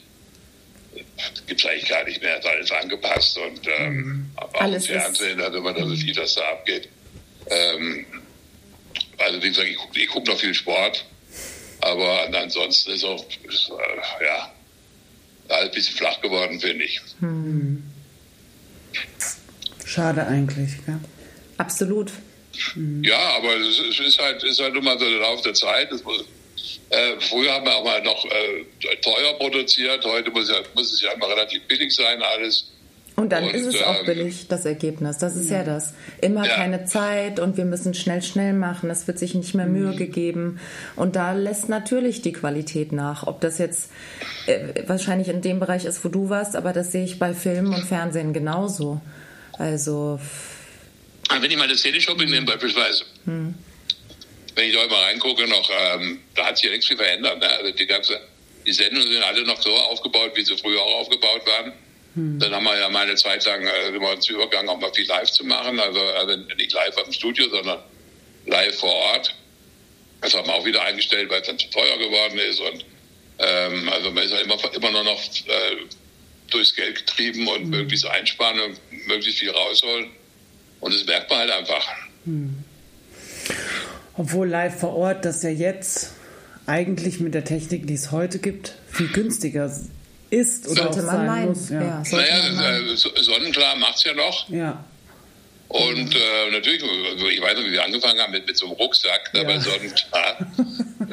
gibt 1.47 1.59
es 1.59 1.69
eigentlich 1.69 1.89
gar 1.89 2.03
nicht 2.05 2.21
mehr. 2.21 2.37
ist 2.37 2.45
alles 2.45 2.71
angepasst 2.71 3.37
und 3.37 3.67
ähm, 3.79 3.95
mhm. 3.95 4.31
aber 4.35 4.61
auch 4.61 4.73
im 4.73 4.81
Fernsehen, 4.81 5.41
also 5.41 5.61
man 5.61 5.75
da 5.75 5.85
so 5.85 5.95
viel, 5.95 6.13
dass 6.13 6.35
da 6.35 6.41
abgeht. 6.51 6.87
Ähm, 7.49 8.05
also 9.17 9.41
wie 9.41 9.49
gesagt, 9.49 9.67
ich 9.67 9.77
gucke 9.77 10.05
guck 10.07 10.27
noch 10.27 10.39
viel 10.39 10.53
Sport, 10.53 11.05
aber 11.81 12.29
ansonsten 12.33 12.91
ist 12.91 13.03
auch 13.03 13.25
ist, 13.43 13.69
äh, 13.69 14.23
ja 14.25 14.54
alles 14.54 14.54
ein 15.49 15.71
bisschen 15.71 15.95
flach 15.95 16.21
geworden, 16.21 16.59
finde 16.59 16.83
ich. 16.85 17.01
Mhm. 17.19 17.83
Schade 19.85 20.25
eigentlich, 20.25 20.71
ja. 20.87 20.99
Absolut. 21.57 22.11
Mhm. 22.75 23.03
Ja, 23.03 23.35
aber 23.37 23.55
es 23.57 23.99
ist 23.99 24.19
halt, 24.19 24.43
ist 24.43 24.59
halt 24.59 24.75
immer 24.75 24.97
so 24.97 25.09
der 25.09 25.19
Lauf 25.19 25.41
der 25.41 25.53
Zeit. 25.53 25.91
Das 25.91 26.03
muss, 26.03 26.25
äh, 26.89 27.19
früher 27.19 27.53
haben 27.53 27.65
wir 27.65 27.75
auch 27.75 27.83
mal 27.83 28.01
noch 28.01 28.25
äh, 28.25 28.95
teuer 29.01 29.33
produziert, 29.37 30.03
heute 30.05 30.31
muss, 30.31 30.49
ja, 30.49 30.61
muss 30.73 30.93
es 30.93 31.01
ja 31.01 31.11
immer 31.11 31.29
relativ 31.29 31.61
billig 31.63 31.93
sein, 31.93 32.21
alles. 32.21 32.71
Und 33.15 33.31
dann 33.31 33.45
und, 33.45 33.53
ist 33.53 33.65
es 33.65 33.81
auch 33.81 33.99
ähm, 33.99 34.05
billig, 34.05 34.47
das 34.49 34.65
Ergebnis. 34.65 35.17
Das 35.19 35.35
ist 35.37 35.49
ja, 35.49 35.59
ja 35.59 35.63
das. 35.63 35.93
Immer 36.19 36.45
ja. 36.45 36.55
keine 36.55 36.85
Zeit 36.85 37.39
und 37.39 37.55
wir 37.55 37.63
müssen 37.63 37.93
schnell, 37.93 38.21
schnell 38.21 38.53
machen. 38.53 38.89
Es 38.89 39.07
wird 39.07 39.19
sich 39.19 39.33
nicht 39.35 39.55
mehr 39.55 39.67
Mühe 39.67 39.93
mhm. 39.93 39.97
gegeben. 39.97 40.59
Und 40.97 41.15
da 41.15 41.31
lässt 41.31 41.69
natürlich 41.69 42.21
die 42.21 42.33
Qualität 42.33 42.91
nach. 42.91 43.25
Ob 43.25 43.39
das 43.39 43.57
jetzt 43.57 43.89
äh, 44.47 44.83
wahrscheinlich 44.87 45.29
in 45.29 45.41
dem 45.41 45.59
Bereich 45.59 45.85
ist, 45.85 46.03
wo 46.03 46.09
du 46.09 46.29
warst, 46.29 46.57
aber 46.57 46.73
das 46.73 46.91
sehe 46.91 47.05
ich 47.05 47.17
bei 47.17 47.33
Film 47.33 47.73
und 47.73 47.85
Fernsehen 47.85 48.33
genauso. 48.33 48.99
Also. 49.57 50.19
Wenn 51.29 51.49
ich 51.49 51.57
mal 51.57 51.69
das 51.69 51.81
Teleshopping 51.81 52.29
nehme, 52.29 52.45
beispielsweise. 52.45 53.05
Hm. 53.25 53.55
Wenn 54.55 54.69
ich 54.69 54.75
da 54.75 54.87
mal 54.87 55.03
reingucke, 55.03 55.47
noch, 55.47 55.69
ähm, 55.69 56.19
da 56.35 56.47
hat 56.47 56.57
sich 56.57 56.65
ja 56.65 56.71
nichts 56.71 56.87
viel 56.87 56.97
verändert. 56.97 57.39
Ne? 57.39 57.49
Also 57.49 57.71
die 57.71 57.85
ganze, 57.85 58.19
die 58.65 58.73
Sendungen 58.73 59.09
sind 59.09 59.23
alle 59.23 59.43
noch 59.45 59.61
so 59.61 59.73
aufgebaut, 59.73 60.31
wie 60.35 60.43
sie 60.43 60.57
früher 60.57 60.81
auch 60.81 60.99
aufgebaut 61.01 61.41
waren. 61.45 61.73
Hm. 62.15 62.39
Dann 62.39 62.53
haben 62.53 62.63
wir 62.63 62.77
ja 62.79 62.89
mal 62.89 63.03
eine 63.03 63.15
Zeit 63.15 63.45
lang 63.45 63.65
äh, 63.65 63.89
immer 63.89 64.11
uns 64.11 64.27
übergangen, 64.27 64.69
auch 64.69 64.79
mal 64.79 64.91
viel 64.93 65.05
live 65.05 65.29
zu 65.29 65.45
machen. 65.45 65.79
Also, 65.79 65.99
also 65.99 66.35
nicht 66.55 66.73
live 66.73 66.97
am 66.97 67.11
Studio, 67.11 67.49
sondern 67.49 67.79
live 68.45 68.79
vor 68.79 68.93
Ort. 68.93 69.35
Das 70.21 70.33
haben 70.33 70.47
wir 70.47 70.55
auch 70.55 70.65
wieder 70.65 70.83
eingestellt, 70.83 71.29
weil 71.29 71.41
es 71.41 71.47
dann 71.47 71.59
zu 71.59 71.69
teuer 71.69 71.97
geworden 71.97 72.39
ist. 72.39 72.59
Und 72.59 72.85
ähm, 73.39 73.89
also 73.89 74.11
man 74.11 74.23
ist 74.23 74.31
ja 74.31 74.39
immer, 74.39 74.57
immer 74.73 74.91
nur 74.91 75.03
noch 75.03 75.19
äh, 75.19 75.75
durchs 76.49 76.75
Geld 76.75 76.95
getrieben 77.05 77.47
und 77.47 77.65
mhm. 77.65 77.69
möglichst 77.69 78.07
einsparen 78.07 78.59
und 78.59 79.07
möglichst 79.07 79.39
viel 79.39 79.51
rausholen. 79.51 80.09
Und 80.79 80.93
das 80.93 81.05
merkt 81.05 81.29
man 81.29 81.39
halt 81.39 81.51
einfach. 81.51 81.87
Mhm. 82.25 82.63
Obwohl 84.17 84.47
live 84.47 84.79
vor 84.79 84.95
Ort 84.95 85.25
das 85.25 85.43
ja 85.43 85.49
jetzt 85.49 86.13
eigentlich 86.65 87.19
mit 87.19 87.33
der 87.33 87.43
Technik, 87.43 87.85
die 87.87 87.93
es 87.93 88.11
heute 88.11 88.39
gibt, 88.39 88.73
viel 88.91 89.09
günstiger 89.09 89.69
ist 90.35 90.67
oder 90.67 90.83
sollte 90.83 91.01
man 91.03 91.25
meinen. 91.25 91.49
muss. 91.49 91.69
Ja. 91.69 92.03
Ja, 92.03 92.49
naja, 92.51 92.91
äh, 92.91 92.95
Sonnenklar 92.95 93.75
macht 93.77 93.97
es 93.97 94.03
ja 94.03 94.13
noch. 94.13 94.49
Ja. 94.49 94.83
Und 95.67 96.15
äh, 96.15 96.51
natürlich, 96.51 96.83
also 96.83 97.27
ich 97.27 97.41
weiß 97.41 97.57
noch, 97.57 97.65
wie 97.65 97.71
wir 97.71 97.83
angefangen 97.83 98.19
haben 98.19 98.31
mit, 98.31 98.45
mit 98.45 98.57
so 98.57 98.65
einem 98.65 98.75
Rucksack, 98.75 99.31
da 99.33 99.39
ja. 99.39 99.45
bei 99.45 99.59
Sonnenklar. 99.59 100.37
ähm, 100.99 101.09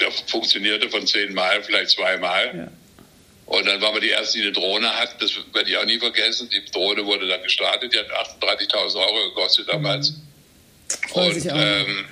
der 0.00 0.10
funktionierte 0.26 0.90
von 0.90 1.06
zehnmal, 1.06 1.62
vielleicht 1.62 1.90
zweimal. 1.90 2.56
Ja. 2.56 2.68
Und 3.46 3.66
dann 3.66 3.80
waren 3.80 3.94
wir 3.94 4.00
die 4.00 4.10
Ersten, 4.10 4.38
die 4.38 4.44
eine 4.44 4.52
Drohne 4.52 4.88
hatten. 4.88 5.14
Das 5.20 5.32
werde 5.52 5.70
ich 5.70 5.76
auch 5.76 5.84
nie 5.84 5.98
vergessen. 5.98 6.48
Die 6.48 6.64
Drohne 6.70 7.04
wurde 7.04 7.28
dann 7.28 7.42
gestartet. 7.42 7.92
Die 7.92 7.98
hat 7.98 8.10
38.000 8.40 8.96
Euro 8.96 9.28
gekostet 9.28 9.68
damals. 9.68 10.10
Mhm. 10.10 10.16
Und 11.12 11.46
ähm, 11.46 12.04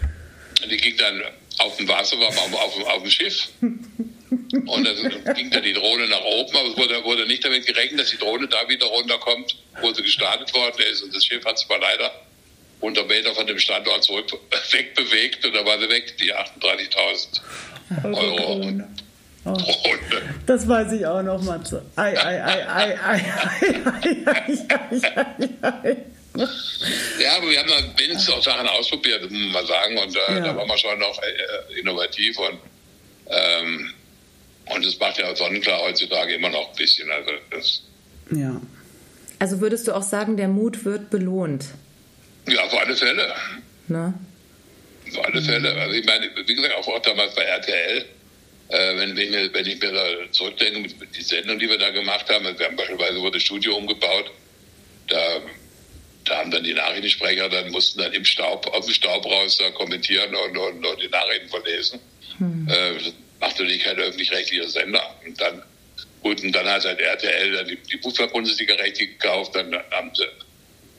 die 0.68 0.76
ging 0.76 0.96
dann 0.98 1.22
auf 1.58 1.76
dem 1.76 1.88
Wasser, 1.88 2.18
war 2.18 2.28
auf, 2.28 2.54
auf, 2.54 2.86
auf 2.86 3.02
dem 3.02 3.10
Schiff. 3.10 3.48
Und 4.30 4.86
dann 4.86 5.34
ging 5.34 5.50
dann 5.50 5.62
die 5.62 5.72
Drohne 5.72 6.06
nach 6.08 6.22
oben, 6.22 6.56
aber 6.56 6.68
es 6.68 6.76
wurde, 6.76 7.04
wurde 7.04 7.26
nicht 7.26 7.44
damit 7.44 7.66
gerechnet, 7.66 8.00
dass 8.00 8.10
die 8.10 8.18
Drohne 8.18 8.46
da 8.48 8.68
wieder 8.68 8.86
runterkommt, 8.86 9.56
wo 9.80 9.92
sie 9.92 10.02
gestartet 10.02 10.52
worden 10.54 10.82
ist. 10.90 11.02
Und 11.02 11.14
das 11.14 11.24
Schiff 11.24 11.44
hat 11.44 11.58
sich 11.58 11.68
mal 11.68 11.80
leider 11.80 12.12
100 12.80 13.08
Meter 13.08 13.34
von 13.34 13.46
dem 13.46 13.58
Standort 13.58 14.04
zurück 14.04 14.26
wegbewegt 14.70 15.44
und 15.44 15.54
da 15.54 15.64
war 15.64 15.78
sie 15.80 15.88
weg, 15.88 16.16
die 16.18 16.34
38.000 16.34 17.40
Euro. 18.14 18.52
Und 18.54 18.84
Oh. 19.44 19.56
Das 20.46 20.68
weiß 20.68 20.92
ich 20.92 21.06
auch 21.06 21.22
noch, 21.22 21.42
Matze. 21.42 21.82
Ei, 21.96 22.12
ei, 22.14 22.44
ei, 22.44 22.68
ei, 22.68 22.98
ei, 23.02 23.24
ei, 23.84 24.16
ei, 24.26 24.58
ei, 24.66 25.48
ei, 25.62 25.88
ei. 25.88 25.96
Ja, 27.20 27.36
aber 27.36 27.50
wir 27.50 27.58
haben 27.58 27.68
dann 27.68 27.98
wenigstens 27.98 28.30
auch 28.34 28.42
Sachen 28.42 28.68
ausprobiert, 28.68 29.22
muss 29.22 29.32
man 29.32 29.52
mal 29.52 29.66
sagen. 29.66 29.98
Und 29.98 30.14
äh, 30.14 30.34
ja. 30.34 30.40
da 30.40 30.56
waren 30.56 30.68
wir 30.68 30.78
schon 30.78 30.98
noch 30.98 31.18
äh, 31.22 31.80
innovativ. 31.80 32.38
Und, 32.38 32.58
ähm, 33.28 33.92
und 34.74 34.84
das 34.84 34.98
macht 34.98 35.18
ja 35.18 35.34
Sonnenklar 35.34 35.80
heutzutage 35.82 36.34
immer 36.34 36.48
noch 36.48 36.70
ein 36.70 36.76
bisschen. 36.76 37.10
Also, 37.10 37.30
das 37.50 37.82
ja. 38.30 38.60
also 39.38 39.60
würdest 39.60 39.88
du 39.88 39.92
auch 39.92 40.02
sagen, 40.02 40.36
der 40.36 40.48
Mut 40.48 40.84
wird 40.84 41.10
belohnt? 41.10 41.66
Ja, 42.48 42.64
auf 42.64 42.78
alle 42.78 42.96
Fälle. 42.96 43.34
Ne? 43.88 44.14
Auf 45.08 45.24
alle 45.24 45.42
Fälle. 45.42 45.74
Also 45.74 45.94
ich 45.94 46.06
meine, 46.06 46.30
wie 46.46 46.54
gesagt, 46.54 46.74
auch 46.74 47.02
damals 47.02 47.34
bei 47.34 47.42
RTL 47.42 48.06
äh, 48.70 48.96
wenn, 48.96 49.16
wenn, 49.16 49.34
ich, 49.34 49.52
wenn 49.52 49.66
ich 49.66 49.80
mir 49.80 49.92
da 49.92 50.04
zurückdenke, 50.30 50.94
die 51.06 51.22
Sendung, 51.22 51.58
die 51.58 51.68
wir 51.68 51.78
da 51.78 51.90
gemacht 51.90 52.28
haben, 52.30 52.44
wir 52.44 52.66
haben 52.66 52.76
beispielsweise 52.76 53.20
wurde 53.20 53.32
das 53.32 53.42
Studio 53.42 53.76
umgebaut, 53.76 54.30
da, 55.08 55.40
da 56.24 56.38
haben 56.38 56.52
dann 56.52 56.62
die 56.62 56.74
Nachrichtensprecher, 56.74 57.48
dann 57.48 57.70
mussten 57.72 57.98
dann 57.98 58.12
im 58.12 58.24
Staub, 58.24 58.68
auf 58.68 58.84
dem 58.84 58.94
Staub 58.94 59.26
raus 59.26 59.58
da 59.58 59.70
kommentieren 59.70 60.34
und, 60.36 60.56
und, 60.56 60.86
und 60.86 61.02
die 61.02 61.08
Nachrichten 61.08 61.48
verlesen. 61.48 61.98
Hm. 62.38 62.68
Äh, 62.68 63.12
macht 63.40 63.58
natürlich 63.58 63.82
kein 63.82 63.98
öffentlich-rechtlicher 63.98 64.68
Sender. 64.68 65.16
Und 65.26 65.40
dann, 65.40 65.62
gut, 66.22 66.42
und 66.42 66.52
dann 66.52 66.66
hat 66.68 66.84
halt 66.84 67.00
RTL 67.00 67.52
dann 67.52 67.66
die, 67.66 67.76
die 67.76 67.98
Fußball-Bundesliga 67.98 68.74
Rechte 68.74 69.06
gekauft, 69.06 69.54
dann 69.54 69.74
haben 69.90 70.12
sie, 70.14 70.26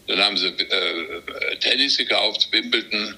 dann 0.08 0.20
haben 0.20 0.38
sie 0.38 0.48
äh, 0.48 1.56
Tennis 1.60 1.98
gekauft, 1.98 2.48
Wimbledon, 2.52 3.16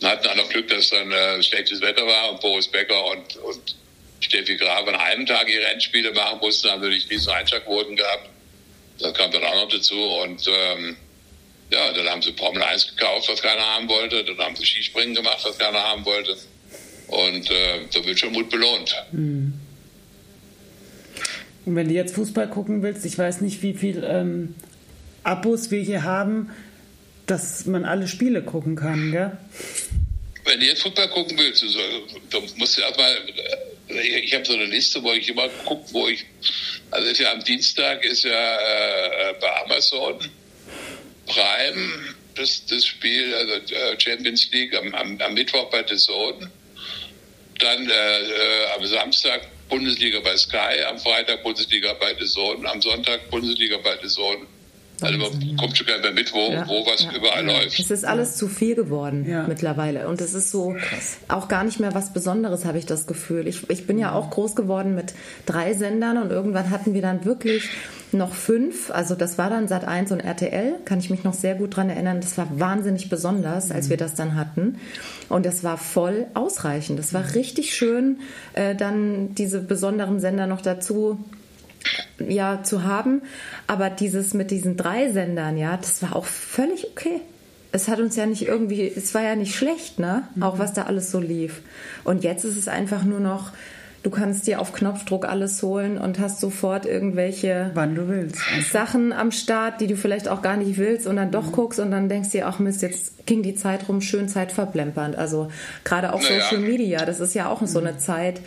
wir 0.00 0.10
hatten 0.10 0.36
noch 0.36 0.48
Glück, 0.48 0.68
dass 0.68 0.90
dann 0.90 1.10
äh, 1.10 1.42
schlechtes 1.42 1.80
Wetter 1.80 2.06
war 2.06 2.30
und 2.30 2.40
Boris 2.40 2.68
Becker 2.68 3.04
und, 3.06 3.36
und 3.36 3.76
Steffi 4.20 4.56
Graf 4.56 4.86
an 4.86 4.94
einem 4.94 5.26
Tag 5.26 5.48
ihre 5.48 5.66
Endspiele 5.66 6.12
machen 6.12 6.38
mussten, 6.40 6.70
haben 6.70 6.80
natürlich 6.80 7.08
riesen 7.10 7.32
Einschlagquoten 7.32 7.96
gehabt. 7.96 8.28
Das 8.98 9.14
kam 9.14 9.30
dann 9.30 9.44
auch 9.44 9.54
noch 9.54 9.68
dazu 9.68 10.00
und 10.22 10.46
ähm, 10.48 10.96
ja, 11.70 11.92
dann 11.92 12.08
haben 12.08 12.22
sie 12.22 12.32
Formel 12.32 12.62
1 12.62 12.96
gekauft, 12.96 13.28
was 13.28 13.42
keiner 13.42 13.64
haben 13.74 13.88
wollte. 13.88 14.24
Dann 14.24 14.38
haben 14.38 14.56
sie 14.56 14.64
Skispringen 14.64 15.14
gemacht, 15.14 15.38
was 15.42 15.58
keiner 15.58 15.82
haben 15.82 16.04
wollte. 16.04 16.36
Und 17.08 17.50
äh, 17.50 17.80
da 17.92 18.04
wird 18.04 18.18
schon 18.18 18.32
Mut 18.32 18.50
belohnt. 18.50 18.94
Hm. 19.10 19.52
Und 21.64 21.76
wenn 21.76 21.88
du 21.88 21.94
jetzt 21.94 22.14
Fußball 22.14 22.48
gucken 22.48 22.82
willst, 22.82 23.04
ich 23.04 23.18
weiß 23.18 23.40
nicht, 23.40 23.62
wie 23.62 23.74
viel 23.74 24.04
ähm, 24.06 24.54
Abos 25.22 25.70
wir 25.70 25.82
hier 25.82 26.04
haben, 26.04 26.50
dass 27.26 27.66
man 27.66 27.84
alle 27.84 28.08
Spiele 28.08 28.42
gucken 28.42 28.76
kann, 28.76 29.12
gell? 29.12 29.36
Wenn 30.44 30.60
du 30.60 30.66
jetzt 30.66 30.82
Fußball 30.82 31.08
gucken 31.08 31.36
willst, 31.36 31.62
also, 31.62 31.78
dann 32.30 32.42
musst 32.56 32.78
du 32.78 32.82
erstmal, 32.82 33.14
ich, 33.88 34.24
ich 34.24 34.34
habe 34.34 34.46
so 34.46 34.54
eine 34.54 34.64
Liste, 34.64 35.02
wo 35.02 35.12
ich 35.12 35.28
immer 35.28 35.48
gucke, 35.66 35.92
wo 35.92 36.08
ich, 36.08 36.24
also 36.90 37.08
ist 37.08 37.20
ja 37.20 37.32
am 37.32 37.44
Dienstag 37.44 38.02
ist 38.04 38.24
ja 38.24 38.30
äh, 38.30 39.34
bei 39.40 39.64
Amazon 39.64 40.18
Prime 41.26 42.14
das, 42.38 42.64
das 42.66 42.86
Spiel, 42.86 43.34
also 43.34 43.74
äh, 43.74 44.00
Champions 44.00 44.48
League 44.52 44.74
am, 44.74 44.94
am, 44.94 45.20
am 45.20 45.34
Mittwoch 45.34 45.70
bei 45.70 45.84
The 45.86 45.96
Zone. 45.96 46.50
Dann 47.58 47.88
äh, 47.88 47.90
äh, 47.90 48.76
am 48.76 48.86
Samstag 48.86 49.40
Bundesliga 49.68 50.20
bei 50.20 50.36
Sky, 50.36 50.82
am 50.88 50.98
Freitag 50.98 51.42
Bundesliga 51.42 51.92
bei 52.00 52.14
The 52.18 52.26
Zone, 52.26 52.68
am 52.70 52.80
Sonntag 52.80 53.28
Bundesliga 53.30 53.76
bei 53.82 53.96
The 54.02 54.08
Zone. 54.08 54.38
Also 55.00 55.16
man 55.16 55.56
kommt 55.56 55.76
schon 55.76 55.86
gar 55.86 55.94
nicht 55.98 56.02
mehr 56.04 56.12
mit, 56.12 56.32
wo, 56.32 56.50
Ja, 56.50 56.66
wo 56.66 56.84
was 56.84 57.04
ja. 57.04 57.12
überall 57.12 57.44
läuft. 57.46 57.78
Es 57.78 57.90
ist 57.90 58.04
alles 58.04 58.36
zu 58.36 58.48
viel 58.48 58.74
geworden 58.74 59.24
Ja. 59.28 59.44
mittlerweile. 59.46 60.08
Und 60.08 60.20
es 60.20 60.34
ist 60.34 60.50
so 60.50 60.74
auch 61.28 61.46
gar 61.46 61.62
nicht 61.62 61.78
mehr 61.78 61.94
was 61.94 62.12
Besonderes, 62.12 62.64
habe 62.64 62.78
ich 62.78 62.86
das 62.86 63.06
Gefühl. 63.06 63.46
Ich, 63.46 63.68
ich 63.70 63.86
bin 63.86 63.98
ja 63.98 64.12
auch 64.12 64.30
groß 64.30 64.56
geworden 64.56 64.96
mit 64.96 65.14
drei 65.46 65.74
Sendern 65.74 66.18
und 66.20 66.30
irgendwann 66.32 66.70
hatten 66.70 66.94
wir 66.94 67.02
dann 67.02 67.24
wirklich 67.24 67.68
noch 68.12 68.34
fünf. 68.34 68.90
Also 68.90 69.14
das 69.14 69.38
war 69.38 69.50
dann 69.50 69.68
Sat 69.68 69.84
1 69.84 70.12
und 70.12 70.20
RTL, 70.20 70.74
kann 70.84 70.98
ich 70.98 71.10
mich 71.10 71.24
noch 71.24 71.34
sehr 71.34 71.54
gut 71.54 71.76
dran 71.76 71.90
erinnern. 71.90 72.20
Das 72.20 72.38
war 72.38 72.48
wahnsinnig 72.58 73.08
besonders, 73.08 73.70
als 73.70 73.90
wir 73.90 73.96
das 73.96 74.14
dann 74.14 74.34
hatten. 74.34 74.78
Und 75.28 75.46
das 75.46 75.64
war 75.64 75.76
voll 75.76 76.26
ausreichend. 76.34 76.98
Das 76.98 77.12
war 77.12 77.34
richtig 77.34 77.74
schön, 77.74 78.20
äh, 78.54 78.74
dann 78.74 79.34
diese 79.34 79.60
besonderen 79.60 80.20
Sender 80.20 80.46
noch 80.46 80.60
dazu 80.60 81.18
ja 82.18 82.62
zu 82.62 82.84
haben. 82.84 83.22
Aber 83.66 83.90
dieses 83.90 84.34
mit 84.34 84.50
diesen 84.50 84.76
drei 84.76 85.10
Sendern, 85.12 85.56
ja, 85.56 85.76
das 85.76 86.02
war 86.02 86.16
auch 86.16 86.24
völlig 86.24 86.88
okay. 86.90 87.20
Es 87.70 87.88
hat 87.88 88.00
uns 88.00 88.16
ja 88.16 88.24
nicht 88.24 88.48
irgendwie, 88.48 88.90
es 88.94 89.14
war 89.14 89.22
ja 89.22 89.36
nicht 89.36 89.54
schlecht, 89.54 89.98
ne? 89.98 90.22
Auch 90.40 90.58
was 90.58 90.72
da 90.72 90.84
alles 90.84 91.10
so 91.10 91.20
lief. 91.20 91.60
Und 92.02 92.24
jetzt 92.24 92.44
ist 92.44 92.56
es 92.56 92.66
einfach 92.66 93.04
nur 93.04 93.20
noch, 93.20 93.52
du 94.08 94.14
kannst 94.14 94.46
dir 94.46 94.58
auf 94.58 94.72
Knopfdruck 94.72 95.26
alles 95.28 95.62
holen 95.62 95.98
und 95.98 96.18
hast 96.18 96.40
sofort 96.40 96.86
irgendwelche 96.86 97.70
Wann 97.74 97.94
du 97.94 98.08
willst. 98.08 98.40
Sachen 98.72 99.12
am 99.12 99.32
Start, 99.32 99.82
die 99.82 99.86
du 99.86 99.96
vielleicht 99.98 100.28
auch 100.28 100.40
gar 100.40 100.56
nicht 100.56 100.78
willst 100.78 101.06
und 101.06 101.16
dann 101.16 101.30
doch 101.30 101.52
guckst 101.52 101.78
und 101.78 101.90
dann 101.90 102.08
denkst 102.08 102.30
dir, 102.30 102.46
ach 102.46 102.58
Mist, 102.58 102.80
jetzt 102.80 103.26
ging 103.26 103.42
die 103.42 103.54
Zeit 103.54 103.86
rum, 103.86 104.00
schön 104.00 104.26
Zeit 104.26 104.50
verplempernd. 104.50 105.14
Also 105.16 105.52
gerade 105.84 106.14
auf 106.14 106.22
Naja. 106.22 106.42
Social 106.42 106.62
Media, 106.62 107.04
das 107.04 107.20
ist 107.20 107.34
ja 107.34 107.50
auch 107.50 107.60
so 107.66 107.80
eine 107.80 107.98
Zeit, 107.98 108.40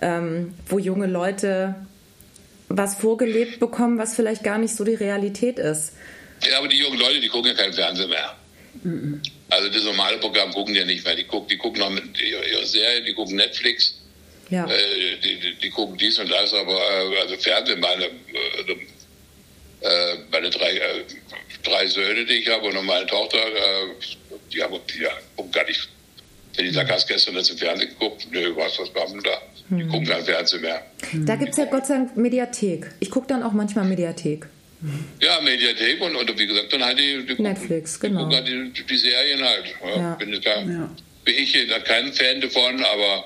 ähm, 0.00 0.54
wo 0.68 0.78
junge 0.78 1.08
Leute 1.08 1.74
was 2.68 2.94
vorgelebt 2.94 3.58
bekommen, 3.58 3.98
was 3.98 4.14
vielleicht 4.14 4.44
gar 4.44 4.58
nicht 4.58 4.76
so 4.76 4.84
die 4.84 4.94
Realität 4.94 5.58
ist. 5.58 5.94
Ja, 6.48 6.58
aber 6.58 6.68
die 6.68 6.78
jungen 6.78 7.00
Leute, 7.00 7.18
die 7.18 7.28
gucken 7.28 7.50
ja 7.50 7.56
kein 7.56 7.72
Fernsehen 7.72 8.08
mehr. 8.08 8.36
Also 9.50 9.68
das 9.68 9.82
normale 9.82 10.18
Programm 10.18 10.52
gucken 10.52 10.74
die 10.74 10.80
ja 10.80 10.86
nicht 10.86 11.04
mehr. 11.04 11.16
Die 11.16 11.24
gucken, 11.24 11.48
die 11.48 11.56
gucken 11.56 11.80
noch 11.80 11.90
mit 11.90 12.04
ihre, 12.20 12.48
ihre 12.48 12.66
Serie, 12.66 13.02
die 13.02 13.14
gucken 13.14 13.34
Netflix, 13.34 13.97
Ja. 14.50 14.64
äh, 14.66 15.16
die, 15.22 15.40
die, 15.40 15.54
die 15.56 15.70
gucken 15.70 15.96
dies 15.98 16.18
und 16.18 16.30
das, 16.30 16.52
aber 16.54 16.72
äh, 16.74 17.20
also 17.20 17.36
Fernsehen, 17.36 17.80
meine, 17.80 18.04
äh, 18.06 18.72
äh, 19.80 20.16
meine 20.30 20.50
drei, 20.50 20.72
äh, 20.72 21.04
drei 21.62 21.86
Söhne, 21.86 22.24
die 22.24 22.34
ich 22.34 22.48
habe 22.48 22.66
und 22.66 22.74
noch 22.74 22.82
meine 22.82 23.06
Tochter, 23.06 23.38
äh, 23.38 23.88
die 24.52 24.62
haben 24.62 24.78
die 24.94 25.02
ja, 25.02 25.10
gucken 25.36 25.52
gar 25.52 25.66
nicht. 25.66 25.88
Wenn 26.56 26.64
die 26.64 26.70
sagt, 26.72 26.90
hast 26.90 27.06
gestern 27.06 27.34
das 27.36 27.50
im 27.50 27.58
Fernsehen 27.58 27.90
geguckt? 27.90 28.26
Nö, 28.32 28.52
was, 28.56 28.78
was 28.78 28.92
war 28.94 29.06
denn 29.06 29.20
da? 29.22 29.40
Die 29.70 29.86
gucken 29.86 30.06
kein 30.06 30.24
Fernsehen 30.24 30.62
mehr. 30.62 30.84
Da 31.26 31.36
gibt 31.36 31.50
es 31.50 31.56
ja 31.58 31.66
Gott 31.66 31.86
sei 31.86 31.94
Dank 31.94 32.16
Mediathek. 32.16 32.90
Ich 33.00 33.10
gucke 33.10 33.26
dann 33.28 33.42
auch 33.42 33.52
manchmal 33.52 33.84
Mediathek. 33.84 34.46
Ja, 35.20 35.40
Mediathek 35.40 36.00
und, 36.00 36.16
und 36.16 36.38
wie 36.38 36.46
gesagt, 36.46 36.72
dann 36.72 36.84
halt 36.84 36.98
die, 36.98 37.18
die 37.26 37.34
gucken- 37.34 37.42
Netflix, 37.42 38.00
die 38.00 38.06
genau. 38.08 38.20
gucken 38.22 38.36
halt 38.36 38.48
die, 38.48 38.84
die 38.84 38.96
Serien 38.96 39.44
halt. 39.44 39.64
Ja, 39.84 39.96
Ja. 39.96 40.14
Bin, 40.14 40.32
ich 40.32 40.40
da, 40.40 40.60
Ja. 40.62 40.90
bin 41.24 41.34
ich 41.36 41.66
da 41.68 41.78
kein 41.80 42.12
Fan 42.12 42.40
davon, 42.40 42.82
aber, 42.84 43.24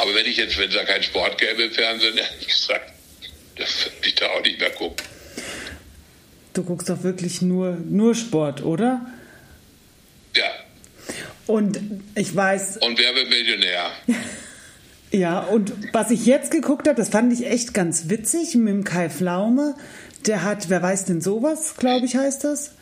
aber 0.00 0.14
wenn 0.14 0.26
ich 0.26 0.36
jetzt, 0.36 0.58
wenn 0.58 0.68
es 0.68 0.74
da 0.74 0.84
keinen 0.84 1.02
Sport 1.02 1.38
gäbe 1.38 1.62
im 1.62 1.72
Fernsehen, 1.72 2.16
ehrlich 2.18 2.48
gesagt, 2.48 2.92
dann 3.56 3.66
würde 3.66 4.08
ich 4.08 4.14
da 4.14 4.26
auch 4.26 4.42
nicht 4.42 4.58
mehr 4.58 4.70
gucken. 4.70 5.06
Du 6.52 6.64
guckst 6.64 6.88
doch 6.88 7.02
wirklich 7.02 7.42
nur, 7.42 7.76
nur 7.76 8.14
Sport, 8.14 8.62
oder? 8.62 9.06
Ja. 10.34 10.50
Und 11.46 11.80
ich 12.14 12.34
weiß, 12.34 12.78
Und 12.78 12.98
wer 12.98 13.14
wird 13.14 13.28
Millionär? 13.28 13.90
ja, 15.10 15.40
und 15.40 15.72
was 15.92 16.10
ich 16.10 16.26
jetzt 16.26 16.50
geguckt 16.50 16.88
habe, 16.88 16.96
das 16.96 17.10
fand 17.10 17.32
ich 17.32 17.46
echt 17.46 17.74
ganz 17.74 18.08
witzig 18.08 18.54
mit 18.56 18.68
dem 18.68 18.84
Kai 18.84 19.10
Pflaume. 19.10 19.76
Der 20.26 20.42
hat, 20.42 20.68
wer 20.68 20.82
weiß 20.82 21.06
denn 21.06 21.20
sowas, 21.20 21.76
glaube 21.76 22.06
ich, 22.06 22.16
heißt 22.16 22.44
das. 22.44 22.72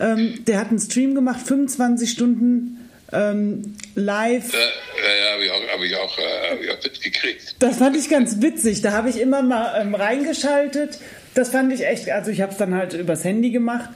Ähm, 0.00 0.44
der 0.46 0.58
hat 0.58 0.68
einen 0.68 0.78
Stream 0.78 1.14
gemacht, 1.14 1.46
25 1.46 2.10
Stunden 2.10 2.87
ähm, 3.12 3.76
live. 3.94 4.52
Äh, 4.54 4.56
ja, 4.58 5.32
habe 5.32 5.44
ich 5.44 5.50
auch, 5.50 5.68
hab 5.72 5.80
ich 5.82 5.96
auch, 5.96 6.18
äh, 6.18 6.50
hab 6.50 6.60
ich 6.62 6.70
auch 6.70 6.82
mitgekriegt. 6.82 7.54
Das 7.58 7.78
fand 7.78 7.96
ich 7.96 8.08
ganz 8.10 8.40
witzig. 8.42 8.82
Da 8.82 8.92
habe 8.92 9.08
ich 9.10 9.20
immer 9.20 9.42
mal 9.42 9.80
ähm, 9.80 9.94
reingeschaltet. 9.94 10.98
Das 11.34 11.50
fand 11.50 11.72
ich 11.72 11.86
echt, 11.86 12.08
also 12.10 12.30
ich 12.30 12.40
habe 12.40 12.52
es 12.52 12.58
dann 12.58 12.74
halt 12.74 12.94
übers 12.94 13.22
Handy 13.24 13.50
gemacht 13.50 13.90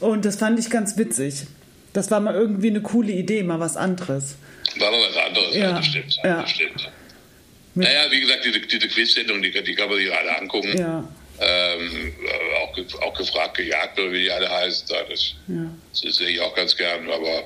und 0.00 0.24
das 0.24 0.36
fand 0.36 0.58
ich 0.58 0.68
ganz 0.70 0.96
witzig. 0.98 1.44
Das 1.92 2.10
war 2.10 2.20
mal 2.20 2.34
irgendwie 2.34 2.68
eine 2.68 2.82
coole 2.82 3.12
Idee, 3.12 3.42
mal 3.42 3.60
was 3.60 3.76
anderes. 3.76 4.36
War 4.78 4.88
aber 4.88 4.98
was 4.98 5.16
anderes, 5.16 5.54
Ja, 5.54 5.60
ja, 5.62 5.72
das 5.76 5.86
stimmt. 5.86 6.16
ja. 6.24 6.40
Das 6.42 6.50
stimmt. 6.50 6.90
Naja, 7.76 8.02
wie 8.10 8.20
gesagt, 8.20 8.44
diese, 8.44 8.60
diese 8.60 8.88
Quiz-Sendung, 8.88 9.42
die, 9.42 9.50
die 9.50 9.74
kann 9.74 9.88
man 9.88 9.98
sich 9.98 10.12
alle 10.12 10.36
angucken. 10.38 10.76
Ja. 10.78 11.08
Ähm, 11.40 12.12
äh, 12.24 12.56
auch, 12.62 13.02
auch 13.02 13.14
gefragt, 13.18 13.56
gejagt 13.56 13.98
oder 13.98 14.12
wie 14.12 14.22
die 14.22 14.30
alle 14.30 14.48
heißen. 14.48 14.86
Da, 14.88 14.96
Das, 15.08 15.34
Ja. 15.48 15.70
das 15.90 16.14
sehe 16.16 16.28
ich 16.28 16.40
auch 16.40 16.54
ganz 16.54 16.76
gern, 16.76 17.10
aber 17.10 17.44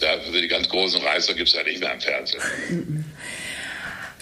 da, 0.00 0.06
für 0.30 0.40
die 0.40 0.48
ganz 0.48 0.68
großen 0.68 1.00
Reißer 1.02 1.34
gibt 1.34 1.48
es 1.48 1.54
ja 1.54 1.62
nicht 1.62 1.80
mehr 1.80 1.92
im 1.92 2.00
Fernsehen. 2.00 3.04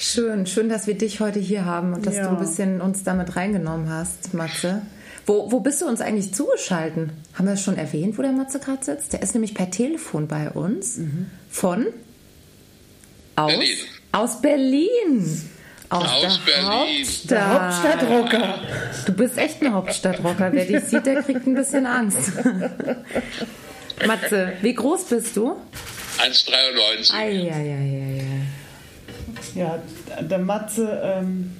Schön, 0.02 0.46
schön, 0.46 0.70
dass 0.70 0.86
wir 0.86 0.94
dich 0.96 1.20
heute 1.20 1.38
hier 1.40 1.66
haben 1.66 1.92
und 1.92 2.06
dass 2.06 2.16
Ja. 2.16 2.22
du 2.24 2.30
ein 2.30 2.38
bisschen 2.38 2.80
uns 2.80 3.04
damit 3.04 3.36
reingenommen 3.36 3.90
hast, 3.90 4.32
Matze. 4.32 4.80
Wo, 5.26 5.52
wo 5.52 5.60
bist 5.60 5.82
du 5.82 5.86
uns 5.86 6.00
eigentlich 6.00 6.32
zugeschalten? 6.32 7.12
Haben 7.34 7.44
wir 7.44 7.50
das 7.52 7.62
schon 7.62 7.76
erwähnt, 7.76 8.16
wo 8.16 8.22
der 8.22 8.32
Matze 8.32 8.60
gerade 8.60 8.82
sitzt? 8.82 9.12
Der 9.12 9.20
ist 9.20 9.34
nämlich 9.34 9.54
per 9.54 9.70
Telefon 9.70 10.26
bei 10.26 10.48
uns. 10.48 10.98
Von? 11.50 11.88
Aus? 13.36 13.52
Berlin. 13.52 13.76
Aus 14.12 14.40
Berlin. 14.40 15.50
Aus, 15.90 16.02
Aus 16.08 16.40
der 16.46 16.52
Berlin. 16.52 16.70
Hauptstadt. 16.70 17.30
Der 17.30 17.50
Hauptstadtrocker. 17.52 18.58
Du 19.04 19.12
bist 19.12 19.36
echt 19.36 19.60
ein 19.62 19.74
Hauptstadtrocker. 19.74 20.50
Wer 20.52 20.64
dich 20.64 20.84
sieht, 20.84 21.04
der 21.04 21.22
kriegt 21.22 21.46
ein 21.46 21.54
bisschen 21.54 21.84
Angst. 21.84 22.32
Matze, 24.06 24.52
wie 24.62 24.74
groß 24.74 25.04
bist 25.04 25.36
du? 25.36 25.56
1,93. 26.18 27.14
Eieieiei. 27.14 28.24
Ja, 29.54 29.82
der 30.20 30.38
Matze 30.38 31.00
ähm, 31.02 31.52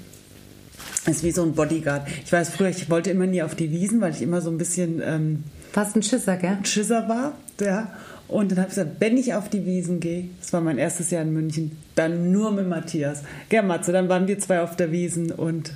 ist 1.06 1.22
wie 1.24 1.30
so 1.30 1.42
ein 1.42 1.54
Bodyguard. 1.54 2.06
Ich 2.24 2.32
weiß 2.32 2.50
früher, 2.50 2.68
ich 2.68 2.90
wollte 2.90 3.10
immer 3.10 3.26
nie 3.26 3.42
auf 3.42 3.54
die 3.54 3.70
Wiesen, 3.70 4.00
weil 4.00 4.12
ich 4.12 4.22
immer 4.22 4.40
so 4.40 4.50
ein 4.50 4.58
bisschen 4.58 5.02
ähm, 5.04 5.44
Fast 5.72 5.96
ein 5.96 6.02
Schisser, 6.02 6.36
gell? 6.36 6.58
Schisser 6.64 7.08
war. 7.08 7.38
Ja. 7.60 7.94
Und 8.26 8.52
dann 8.52 8.58
habe 8.58 8.68
ich 8.68 8.76
gesagt, 8.76 8.96
wenn 9.00 9.16
ich 9.16 9.34
auf 9.34 9.48
die 9.48 9.66
Wiesen 9.66 9.98
gehe, 9.98 10.28
das 10.40 10.52
war 10.52 10.60
mein 10.60 10.78
erstes 10.78 11.10
Jahr 11.10 11.22
in 11.22 11.32
München, 11.32 11.76
dann 11.96 12.30
nur 12.30 12.52
mit 12.52 12.68
Matthias. 12.68 13.22
Gell, 13.48 13.62
Matze, 13.62 13.92
dann 13.92 14.08
waren 14.08 14.28
wir 14.28 14.38
zwei 14.38 14.60
auf 14.60 14.76
der 14.76 14.92
Wiesen 14.92 15.32
und 15.32 15.72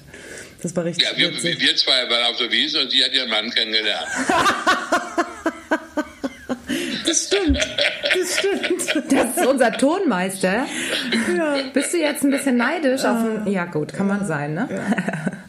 das 0.62 0.74
war 0.77 0.85
richtig 0.85 1.05
Ja, 1.05 1.16
wir, 1.16 1.31
wir 1.33 1.77
zwei 1.77 2.09
waren 2.09 2.33
auf 2.33 2.38
der 2.38 2.50
Wiese 2.50 2.81
und 2.81 2.90
sie 2.90 3.03
hat 3.03 3.12
ihren 3.12 3.29
Mann 3.29 3.50
kennengelernt. 3.50 4.07
Das 7.14 7.27
stimmt, 7.27 7.59
das 7.59 8.38
stimmt. 8.38 9.12
Das 9.12 9.37
ist 9.37 9.46
unser 9.46 9.72
Tonmeister. 9.72 10.66
Bist 11.72 11.92
du 11.92 11.98
jetzt 11.98 12.24
ein 12.24 12.31
bisschen 12.31 12.57
neidisch 12.57 13.03
auf 13.03 13.16
Ah. 13.18 13.42
ein. 13.44 13.53
Ja, 13.53 13.64
gut, 13.66 13.92
kann 13.92 14.07
man 14.09 14.27
sein, 14.27 14.55
ne? 14.55 14.68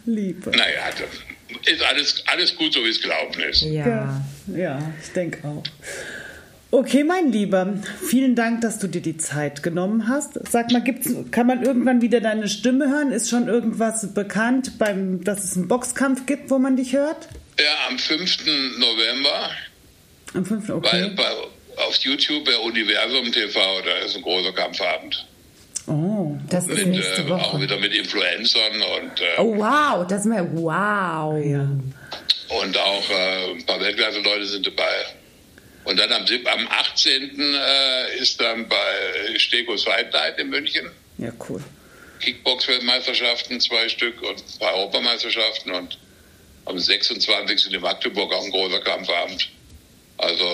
Liebe. 0.05 0.51
Naja, 0.51 0.83
das 0.91 1.71
ist 1.73 1.81
alles, 1.83 2.23
alles 2.31 2.55
gut, 2.55 2.73
so 2.73 2.83
wie 2.83 2.89
es 2.89 3.01
gelaufen 3.01 3.41
ist. 3.49 3.61
Ja. 3.63 3.87
Ja, 3.87 4.21
ja, 4.55 4.79
ich 5.01 5.11
denke 5.13 5.47
auch. 5.47 5.63
Okay, 6.71 7.03
mein 7.03 7.31
Lieber, 7.31 7.73
vielen 8.07 8.35
Dank, 8.35 8.61
dass 8.61 8.79
du 8.79 8.87
dir 8.87 9.01
die 9.01 9.17
Zeit 9.17 9.63
genommen 9.63 10.07
hast. 10.09 10.33
Sag 10.51 10.71
mal, 10.71 10.81
gibt's, 10.81 11.09
kann 11.31 11.47
man 11.47 11.63
irgendwann 11.63 12.01
wieder 12.01 12.19
deine 12.21 12.47
Stimme 12.49 12.89
hören? 12.89 13.11
Ist 13.11 13.29
schon 13.29 13.47
irgendwas 13.47 14.13
bekannt, 14.13 14.77
beim, 14.77 15.23
dass 15.23 15.43
es 15.43 15.55
einen 15.55 15.67
Boxkampf 15.67 16.25
gibt, 16.25 16.51
wo 16.51 16.59
man 16.59 16.75
dich 16.75 16.93
hört? 16.93 17.27
Ja, 17.57 17.87
am 17.89 17.97
5. 17.97 18.45
November 18.77 19.49
Am 20.33 20.45
5. 20.45 20.67
bei, 20.67 20.73
Okay. 20.73 21.11
bei, 21.15 21.23
auf 21.77 21.95
YouTube 21.97 22.45
bei 22.45 22.57
Universum 22.57 23.31
TV, 23.31 23.59
da 23.81 23.97
ist 24.05 24.15
ein 24.15 24.21
großer 24.21 24.51
Kampfabend. 24.53 25.25
Oh, 25.87 26.35
Das 26.49 26.67
ist 26.67 26.77
Mit, 26.79 26.87
nächste 26.87 27.21
äh, 27.21 27.31
auch 27.31 27.53
Woche. 27.53 27.61
wieder 27.61 27.77
mit 27.77 27.93
Influencern 27.93 28.81
und, 28.81 29.21
äh, 29.21 29.37
Oh, 29.39 29.55
wow, 29.57 30.05
das 30.07 30.21
ist 30.21 30.25
mal. 30.25 30.47
Wow. 30.53 31.37
ja. 31.45 31.69
und 32.59 32.77
auch 32.77 33.09
äh, 33.09 33.51
ein 33.51 33.65
paar 33.65 33.79
Weltklasse-Leute 33.79 34.45
sind 34.45 34.65
dabei. 34.65 35.05
Und 35.83 35.99
dann 35.99 36.11
am, 36.11 36.23
am 36.23 36.67
18. 36.67 37.39
Äh, 37.39 38.17
ist 38.17 38.41
dann 38.41 38.67
bei 38.67 39.37
Stegos 39.37 39.83
Fight 39.83 40.11
Night 40.11 40.39
in 40.39 40.49
München. 40.49 40.89
Ja, 41.19 41.31
cool. 41.47 41.61
Kickbox-Weltmeisterschaften, 42.19 43.59
zwei 43.59 43.87
Stück 43.89 44.19
und 44.23 44.37
ein 44.39 44.59
paar 44.59 44.73
Europameisterschaften 44.75 45.71
und 45.71 45.99
am 46.65 46.79
26. 46.79 47.71
in 47.73 47.81
Magdeburg 47.81 48.33
auch 48.33 48.43
ein 48.43 48.49
großer 48.51 48.79
Kampfabend. 48.79 49.49
Also 50.17 50.45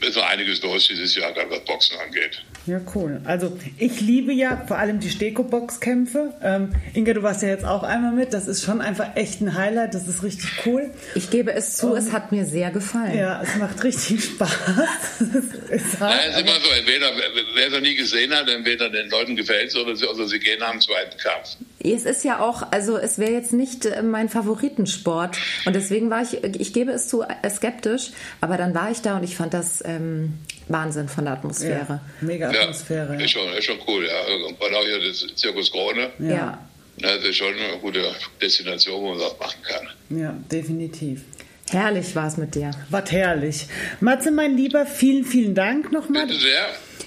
ist 0.00 0.16
noch 0.16 0.26
einiges 0.26 0.62
los 0.62 0.88
dieses 0.88 1.14
Jahr, 1.14 1.34
was 1.48 1.64
Boxen 1.64 1.98
angeht. 1.98 2.42
Ja, 2.66 2.80
cool. 2.94 3.20
Also 3.24 3.56
ich 3.78 4.00
liebe 4.00 4.32
ja 4.32 4.62
vor 4.66 4.78
allem 4.78 4.98
die 4.98 5.10
Steko-Box-Kämpfe. 5.10 6.32
Ähm, 6.42 6.70
Inga, 6.94 7.12
du 7.12 7.22
warst 7.22 7.42
ja 7.42 7.48
jetzt 7.48 7.64
auch 7.64 7.82
einmal 7.82 8.12
mit. 8.12 8.32
Das 8.32 8.46
ist 8.46 8.64
schon 8.64 8.80
einfach 8.80 9.16
echt 9.16 9.42
ein 9.42 9.54
Highlight. 9.54 9.94
Das 9.94 10.08
ist 10.08 10.22
richtig 10.22 10.50
cool. 10.64 10.90
Ich 11.14 11.30
gebe 11.30 11.52
es 11.52 11.76
zu, 11.76 11.94
es 11.94 12.12
hat 12.12 12.32
mir 12.32 12.46
sehr 12.46 12.70
gefallen. 12.70 13.18
Ja, 13.18 13.42
es 13.42 13.56
macht 13.56 13.82
richtig 13.84 14.24
Spaß. 14.24 14.50
Es 15.70 15.82
ist 15.82 16.00
hart, 16.00 16.14
ist 16.28 16.40
immer 16.40 16.52
so, 16.52 16.70
entweder, 16.78 17.06
wer 17.54 17.66
es 17.66 17.72
noch 17.72 17.80
nie 17.80 17.94
gesehen 17.94 18.32
hat, 18.32 18.48
entweder 18.48 18.90
den 18.90 19.08
Leuten 19.10 19.36
gefällt 19.36 19.68
es 19.68 19.76
oder 19.76 19.96
sie, 19.96 20.06
oder 20.06 20.26
sie 20.26 20.38
gehen 20.38 20.62
am 20.62 20.80
zweiten 20.80 21.16
Kampf. 21.18 21.56
Es 21.82 22.04
ist 22.04 22.24
ja 22.24 22.40
auch, 22.40 22.70
also 22.70 22.96
es 22.96 23.18
wäre 23.18 23.32
jetzt 23.32 23.52
nicht 23.52 23.84
äh, 23.86 24.02
mein 24.02 24.28
Favoritensport 24.28 25.36
und 25.66 25.74
deswegen 25.74 26.10
war 26.10 26.22
ich, 26.22 26.42
ich 26.42 26.72
gebe 26.72 26.92
es 26.92 27.08
zu, 27.08 27.22
äh, 27.22 27.50
skeptisch, 27.50 28.10
aber 28.40 28.56
dann 28.56 28.74
war 28.74 28.90
ich 28.90 29.02
da 29.02 29.16
und 29.16 29.24
ich 29.24 29.36
fand 29.36 29.52
das 29.52 29.82
ähm, 29.84 30.34
Wahnsinn 30.68 31.08
von 31.08 31.24
der 31.24 31.34
Atmosphäre. 31.34 31.88
Ja, 31.88 32.00
mega 32.20 32.50
Atmosphäre. 32.50 33.14
Ja, 33.14 33.20
ist 33.20 33.30
schon, 33.30 33.52
ist 33.52 33.64
schon 33.64 33.78
cool, 33.86 34.06
ja. 34.06 34.46
Und 34.46 34.74
auch 34.74 34.84
hier 34.84 35.08
das 35.08 35.26
Zirkus 35.36 35.70
Krone. 35.70 36.10
Ja. 36.18 36.28
ja. 36.28 36.68
Das 36.98 37.24
ist 37.24 37.36
schon 37.36 37.54
eine 37.54 37.78
gute 37.80 38.02
Destination, 38.40 39.02
wo 39.02 39.10
man 39.10 39.18
das 39.18 39.38
machen 39.38 39.60
kann. 39.62 40.18
Ja, 40.18 40.34
definitiv. 40.50 41.22
Herrlich 41.70 42.14
war 42.14 42.28
es 42.28 42.36
mit 42.36 42.54
dir. 42.54 42.70
Was 42.90 43.10
herrlich. 43.10 43.66
Matze, 44.00 44.30
mein 44.30 44.56
Lieber, 44.56 44.86
vielen, 44.86 45.24
vielen 45.24 45.54
Dank 45.54 45.90
nochmal. 45.92 46.26
Bitte 46.26 46.38
sehr. 46.38 46.66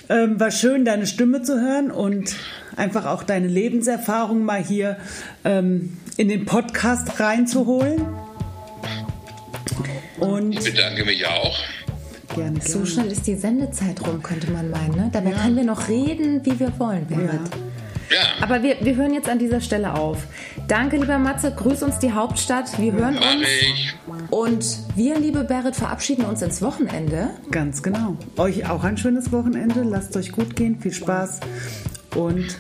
Ähm, 0.10 0.40
war 0.40 0.52
schön, 0.52 0.84
deine 0.84 1.08
Stimme 1.08 1.42
zu 1.42 1.60
hören 1.60 1.92
und 1.92 2.36
einfach 2.76 3.06
auch 3.06 3.24
deine 3.24 3.48
Lebenserfahrung 3.48 4.44
mal 4.44 4.64
hier 4.64 4.98
ähm, 5.46 5.98
in 6.18 6.28
den 6.28 6.46
Podcast 6.46 7.20
reinzuholen. 7.20 8.06
Und 10.20 10.54
ich 10.54 10.64
bedanke 10.64 11.06
mich 11.06 11.26
auch. 11.28 11.58
Gerne, 12.38 12.60
gerne. 12.60 12.70
So 12.70 12.86
schnell 12.86 13.08
ist 13.12 13.26
die 13.26 13.36
Sendezeit 13.36 14.06
rum, 14.06 14.22
könnte 14.22 14.52
man 14.52 14.70
meinen. 14.70 14.96
Ne? 14.96 15.10
Dabei 15.12 15.32
ja. 15.32 15.38
können 15.38 15.56
wir 15.56 15.64
noch 15.64 15.88
reden, 15.88 16.46
wie 16.46 16.60
wir 16.60 16.72
wollen, 16.80 17.08
Berit. 17.08 17.30
Ja. 17.30 17.58
Ja. 18.10 18.20
Aber 18.42 18.64
wir, 18.64 18.78
wir 18.82 18.96
hören 18.96 19.14
jetzt 19.14 19.28
an 19.28 19.40
dieser 19.40 19.60
Stelle 19.60 19.94
auf. 19.96 20.28
Danke, 20.68 20.98
lieber 20.98 21.18
Matze. 21.18 21.52
Grüß 21.54 21.84
uns 21.84 22.00
die 22.00 22.14
Hauptstadt. 22.14 22.80
Wir 22.80 22.94
hören 22.94 23.18
Mach 23.20 23.34
uns. 23.34 23.48
Ich. 23.62 23.96
Und 24.30 24.66
wir, 24.96 25.20
liebe 25.20 25.44
Berit, 25.44 25.76
verabschieden 25.76 26.26
uns 26.26 26.42
ins 26.42 26.62
Wochenende. 26.62 27.32
Ganz 27.52 27.84
genau. 27.84 28.16
Euch 28.38 28.70
auch 28.70 28.84
ein 28.84 28.98
schönes 28.98 29.32
Wochenende. 29.32 29.84
Lasst 29.84 30.16
euch 30.16 30.32
gut 30.32 30.56
gehen. 30.56 30.80
Viel 30.80 30.94
Spaß. 30.94 31.42
Und 32.16 32.60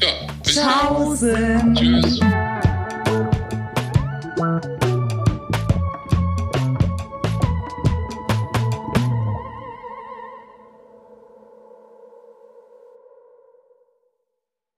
ja, 0.00 0.08
Tschaußen. 0.42 1.74
Tschüss. 1.76 2.20